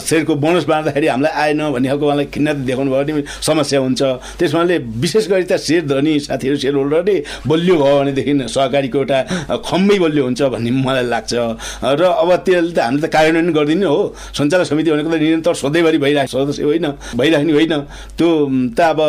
सेयरको 0.00 0.34
बोनस 0.34 0.64
बाँड्दाखेरि 0.66 1.06
हामीलाई 1.06 1.25
आएन 1.26 1.60
भन्ने 1.72 1.88
खालको 1.88 2.04
उहाँलाई 2.06 2.26
खिन्नता 2.30 2.64
देखाउनु 2.66 2.90
भयो 2.90 3.04
भने 3.04 3.22
समस्या 3.42 3.78
हुन्छ। 3.80 4.02
त्यसमाले 4.38 4.76
विशेष 5.02 5.24
गरी 5.28 5.44
त 5.44 5.56
सेयर 5.56 5.84
धनी 5.86 6.12
साथीहरू 6.26 6.56
सेयर 6.56 6.74
होल्डरले 6.74 7.16
बलियो 7.46 7.74
भयो 7.76 7.96
भनेदेखि 8.00 8.32
सहकारीको 8.48 8.98
एउटा 8.98 9.18
खम्बै 9.60 9.98
बलियो 9.98 10.24
हुन्छ 10.24 10.42
भन्ने 10.54 10.70
मलाई 10.70 11.06
लाग्छ। 11.06 11.34
र 11.82 12.02
अब 12.02 12.30
त्यसले 12.46 12.72
त 12.72 12.78
हामीले 12.78 13.02
त 13.02 13.10
कार्यान्वयन 13.10 13.52
गरिदिने 13.52 13.86
हो। 13.86 14.00
सञ्चालक 14.36 14.66
समिति 14.66 14.90
भनेको 14.90 15.10
त 15.10 15.16
निरन्तर 15.16 15.54
सधैँभरि 15.54 15.98
भइरहेको 15.98 16.32
सदस्य 16.32 16.62
होइन 16.62 16.86
भइराख्ने 17.16 17.52
होइन। 17.52 17.74
त्यो 18.18 18.28
त 18.76 18.80
अब 18.80 19.00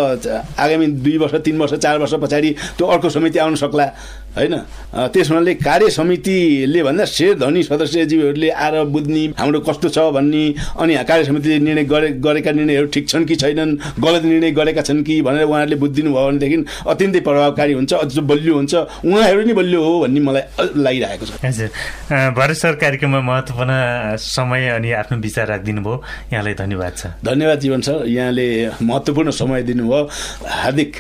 आगामी 0.58 0.88
दुई 1.03 1.17
वर्ष 1.17 1.36
तिन 1.45 1.58
वर्ष 1.58 1.73
चार 1.84 1.97
वर्ष 1.99 2.13
पछाडि 2.23 2.49
त्यो 2.77 2.86
अर्को 2.88 3.10
समिति 3.10 3.39
आउन 3.39 3.56
सक्ला। 3.56 3.86
होइन? 4.38 4.56
त्यस 5.13 5.30
हुनाले 5.30 5.54
कार्य 5.58 5.89
समितिले 5.89 6.84
भन्दा 6.84 7.06
शेर 7.08 7.34
धनी 7.41 7.62
सदस्यजीवीहरूले 7.63 8.50
आएर 8.50 8.76
बुझ्ने 8.93 9.23
हाम्रो 9.39 9.60
कस्तो 9.67 9.89
छ 9.89 10.00
भन्ने 10.13 10.43
अनि 10.78 10.93
कार्य 11.10 11.23
समितिले 11.26 11.58
निर्णय 11.60 11.84
गरे 11.84 12.10
गरेका 12.21 12.52
निर्णयहरू 12.52 12.88
ठिक 12.93 13.06
छन् 13.10 13.26
कि 13.26 13.36
छैनन् 13.36 13.71
गलत 14.00 14.23
निर्णय 14.23 14.52
गरेका 14.52 14.82
छन् 14.82 15.04
कि 15.04 15.21
भनेर 15.21 15.43
उहाँहरूले 15.43 15.76
बुझिदिनु 15.76 16.10
भयो 16.13 16.28
भनेदेखि 16.28 16.58
अत्यन्तै 16.88 17.19
प्रभावकारी 17.28 17.73
हुन्छ 17.73 17.93
अझ 17.93 18.17
बलियो 18.19 18.54
हुन्छ। 18.56 18.73
उहाँहरू 19.06 19.41
नै 19.43 19.54
बलियो 19.54 19.82
हो 19.84 19.93
भन्ने 20.06 20.19
मलाई 20.21 20.43
लागिरहेको 20.78 21.26
छ। 21.26 21.32
हजुर। 21.43 21.69
भारत 22.38 22.56
सर 22.56 22.73
कार्यक्रममा 22.78 23.21
महत्त्वपूर्ण 23.21 23.71
समय 24.21 24.69
अनि 24.78 24.91
आफ्नो 25.02 25.17
विचार 25.17 25.47
राखिदिनु 25.47 25.82
भयो। 25.82 25.95
यहाँलाई 26.34 26.54
धन्यवाद 26.54 26.93
छ। 26.97 27.04
धन्यवाद 27.26 27.60
जीवन 27.60 27.82
सर। 27.82 28.06
यहाँले 28.08 28.47
महत्त्वपूर्ण 28.82 29.30
समय 29.32 29.63
दिनुभयो। 29.63 30.02
हार्दिक 30.45 30.91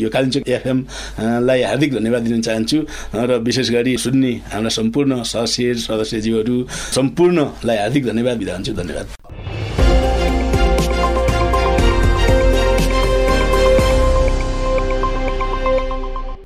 यो 0.00 0.08
कालिम्चोक 0.10 0.48
एफएमलाई 0.48 1.62
हार्दिक 1.62 1.94
धन्यवाद 1.94 2.22
दिन 2.22 2.42
चाहन्छु 2.42 2.78
र 3.14 3.38
विशेष 3.40 3.70
गरी 3.70 3.96
सुन्ने 3.98 4.32
हाम्रा 4.52 4.70
सम्पूर्ण 4.70 5.22
सदस्य 5.24 5.74
सदस्यज्यूहरू 5.86 6.56
सम्पूर्णलाई 6.94 7.76
हार्दिक 7.76 8.06
धन्यवाद 8.06 8.48
हुन्छु 8.50 8.72
धन्यवाद। 8.72 9.06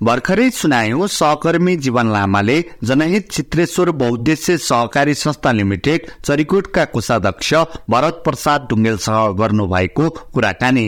भर्खरै 0.02 0.50
सुनायौं 0.50 1.06
सहकर्मी 1.10 1.76
जीवन 1.76 2.10
लामाले 2.12 2.56
जनहित 2.84 3.30
चित्रेश्वर 3.32 3.90
बहुद्देश्य 4.02 4.56
सहकारी 4.58 5.14
संस्था 5.14 5.52
लिमिटेड 5.52 6.06
चरिकोटका 6.24 6.84
कोषाध्यक्ष 6.84 7.54
भरत 7.90 8.20
प्रसाद 8.24 8.66
ढुङ्गेलसँग 8.70 9.36
गर्नुभएको 9.38 10.08
कुराकानी। 10.34 10.86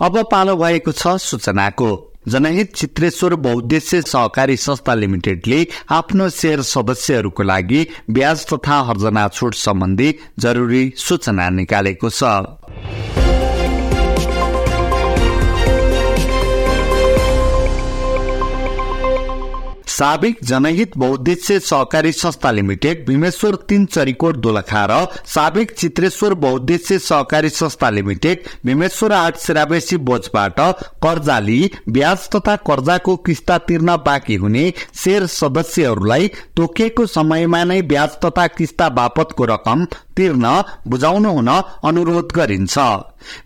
अब 0.00 0.22
पालो 0.32 0.56
भएको 0.56 0.92
छ 0.92 1.16
सूचनाको। 1.20 1.90
जनहित 2.28 2.74
चित्रेश्वर 2.74 3.34
बहुद्देश्य 3.34 4.00
सहकारी 4.02 4.56
संस्था 4.56 4.94
लिमिटेडले 4.94 5.66
आफ्नो 5.90 6.28
शेयर 6.30 6.62
सदस्यहरूको 6.62 7.42
लागि 7.42 7.86
ब्याज 8.10 8.46
तथा 8.46 8.80
हर्जना 8.80 9.28
छुट 9.28 9.54
सम्बन्धी 9.54 10.14
जरुरी 10.38 10.82
सूचना 10.96 11.48
निकालेको 11.50 12.10
छ। 12.10 13.17
साबिक 19.98 20.38
जनहित 20.44 20.96
बहुद्देश्य 20.98 21.58
सहकारी 21.60 22.10
संस्था 22.12 22.50
लिमिटेड 22.50 23.04
भीमेश्वर 23.06 23.54
तीन 23.68 23.86
चरिकोट 23.86 24.36
दोलखा 24.38 24.84
र 24.90 24.98
साबिक 25.26 25.70
चित्रेश्वर 25.70 26.34
बहुद्देश्य 26.36 26.98
सहकारी 26.98 27.48
संस्था 27.50 27.90
लिमिटेड 27.90 28.44
भीमेश्वर 28.66 29.12
आठ 29.12 29.36
सिराबेसी 29.36 29.96
बोझबाट 30.08 30.60
कर्जा 31.04 31.38
लिई 31.38 31.70
ब्याज 31.88 32.28
तथा 32.34 32.54
कर्जाको 32.68 33.16
किस्ता 33.26 33.56
तिर्न 33.68 33.96
बाँकी 34.06 34.34
हुने 34.36 34.62
शेयर 34.94 35.26
सदस्यहरूलाई 35.32 36.28
तोकिएको 36.56 37.06
समयमा 37.08 37.64
नै 37.64 37.80
ब्याज 37.90 38.16
तथा 38.24 38.46
किस्ता 38.54 38.88
बापतको 39.00 39.44
रकम 39.46 39.86
तिर्न 40.18 40.46
बुझाउनु 40.88 41.32
हुन 41.32 41.48
अनुरोध 41.84 42.32
गरिन्छ। 42.36 42.78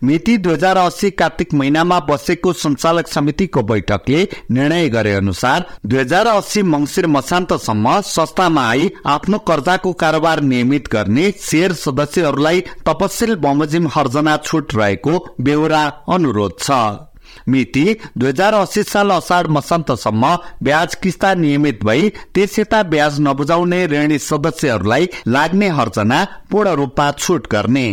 मिति 0.03 0.37
दुई 0.37 0.53
हजार 0.53 0.77
अस्सी 0.77 1.09
कार्तिक 1.11 1.53
महिनामा 1.53 1.99
बसेको 2.09 2.53
सञ्चालक 2.55 3.07
समितिको 3.07 3.61
बैठकले 3.63 4.21
निर्णय 4.51 4.89
गरे 4.89 5.13
अनुसार 5.13 5.65
दुई 5.85 5.99
हजार 5.99 6.27
अस्सी 6.27 6.61
मंगिर 6.65 7.07
मसान्तसम्म 7.07 7.99
संस्थामा 8.07 8.67
आई 8.69 8.91
आफ्नो 9.07 9.37
कर्जाको 9.47 9.93
कारोबार 10.03 10.41
नियमित 10.43 10.91
गर्ने 10.93 11.31
शेयर 11.41 11.73
सदस्यहरूलाई 11.77 12.61
तपसिल 12.87 13.35
बमोजिम 13.37 13.87
हर्जना 13.95 14.37
छुट 14.45 14.75
रहेको 14.75 15.25
बेहोरा 15.41 15.83
अनुरोध 16.09 16.59
छ। 16.59 16.71
मिति 17.49 17.85
दुई 18.17 18.29
हजार 18.29 18.53
अस्सी 18.53 18.83
साल 18.83 19.11
असाढ 19.11 19.47
मसान्तसम्म 19.47 20.35
ब्याज 20.63 20.95
किस्ता 20.95 21.33
नियमित 21.33 21.83
भई 21.83 22.09
त्यस 22.33 22.59
यता 22.59 22.83
ब्याज 22.83 23.19
नबुझाउने 23.21 23.85
ऋणी 23.87 24.17
सदस्यहरूलाई 24.19 25.09
लाग्ने 25.27 25.69
हर्जना 25.69 26.23
पूर्ण 26.51 26.75
रूपमा 26.75 27.11
छुट 27.11 27.47
गर्ने। 27.51 27.87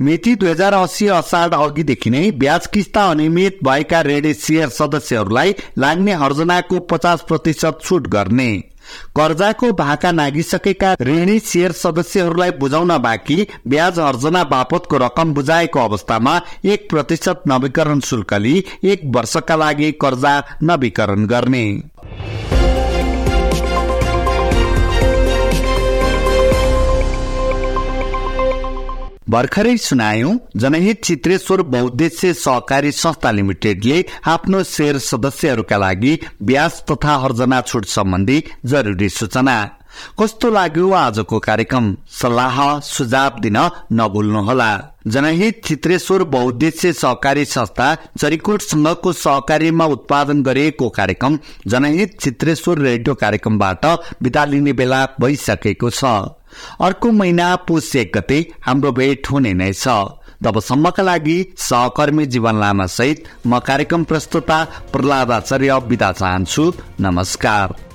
मिति 0.00 0.34
दुई 0.34 0.48
हजार 0.50 0.74
अस्सी 0.74 1.06
असाढ 1.12 1.54
अघिदेखि 1.54 2.10
नै 2.10 2.30
ब्याज 2.36 2.66
किस्ता 2.66 3.04
अनियमित 3.10 3.58
भएका 3.64 4.00
ऋणी 4.02 4.32
सेयर 4.34 4.68
सदस्यहरूलाई 4.68 5.54
लाग्ने 5.78 6.12
हर्जनाको 6.14 6.78
पचास 6.90 7.24
प्रतिशत 7.28 7.78
छुट 7.84 8.06
गर्ने। 8.08 8.48
कर्जाको 9.16 9.72
भाका 9.72 10.12
नागिसकेका 10.12 10.94
ऋणी 11.00 11.38
शेयर 11.40 11.72
सदस्यहरूलाई 11.72 12.50
बुझाउन 12.60 12.96
बाँकी 12.98 13.46
ब्याज 13.68 13.98
अर्जना 14.00 14.44
बापतको 14.44 14.98
रकम 14.98 15.34
बुझाएको 15.34 15.80
अवस्थामा 15.80 16.40
एक 16.64 16.88
प्रतिशत 16.90 17.42
नवीकरण 17.48 18.00
शुल्क 18.00 18.34
लिई 18.34 18.64
एक 18.84 19.02
वर्षका 19.16 19.56
लागि 19.56 19.92
कर्जा 19.92 20.42
नवीकरण 20.62 21.26
गर्ने। 21.26 21.66
भर्खरै 29.28 29.76
सुनायौं 29.76 30.38
जनहित 30.56 31.04
चित्रेश्वर 31.04 31.62
बहुद्देश्य 31.62 32.32
सहकारी 32.34 32.92
संस्था 32.92 33.30
लिमिटेडले 33.30 34.04
आफ्नो 34.26 34.62
शेयर 34.64 34.98
सदस्यहरूका 34.98 35.76
लागि 35.76 36.18
ब्याज 36.42 36.72
तथा 36.72 37.16
हर्जना 37.16 37.60
छुट 37.60 37.84
सम्बन्धी 37.84 38.44
जरुरी 38.64 39.08
सूचना। 39.08 39.56
कस्तो 40.20 40.50
लाग्यो 40.50 40.90
आजको 40.92 41.38
कार्यक्रम? 41.38 41.96
सल्लाह 42.10 42.80
सुझाव 42.80 43.40
दिन 43.40 43.58
नभुल्नुहोला। 43.92 44.70
जनहित 45.06 45.60
चित्रेश्वर 45.64 46.22
बहुद्देश्य 46.24 46.92
सहकारी 46.92 47.44
संस्था 47.44 47.94
चरिकोट 48.18 48.62
संघको 48.62 49.12
सहकारीमा 49.12 49.84
उत्पादन 49.86 50.42
गरिएको 50.42 50.88
कार्यक्रम 50.88 51.38
जनहित 51.66 52.18
चित्रेश्वर 52.20 52.78
रेडियो 52.78 53.14
कार्यक्रमबाट 53.14 53.86
विदा 54.22 54.44
लिने 54.44 54.72
बेला 54.72 55.04
भइसकेको 55.20 55.90
छ। 55.90 56.04
अर्को 56.80 57.12
महिना 57.12 57.54
पुष 57.68 57.94
एक 57.96 58.12
गते 58.16 58.44
हाम्रो 58.62 58.92
भेट 58.92 59.30
हुने 59.30 59.52
नै 59.54 59.72
छ। 59.72 59.88
तबसम्मका 60.44 61.02
लागि 61.02 61.38
सहकर्मी 61.58 62.26
जीवन 62.26 62.60
लामा 62.60 62.86
सहित 62.88 63.24
म 63.46 63.58
कार्यक्रम 63.62 64.04
प्रस्तुता 64.04 64.62
प्रहलाद 64.92 65.30
आचार्य 65.32 65.78
विदा 65.88 66.12
चाहन्छु। 66.12 66.72
नमस्कार। 67.00 67.85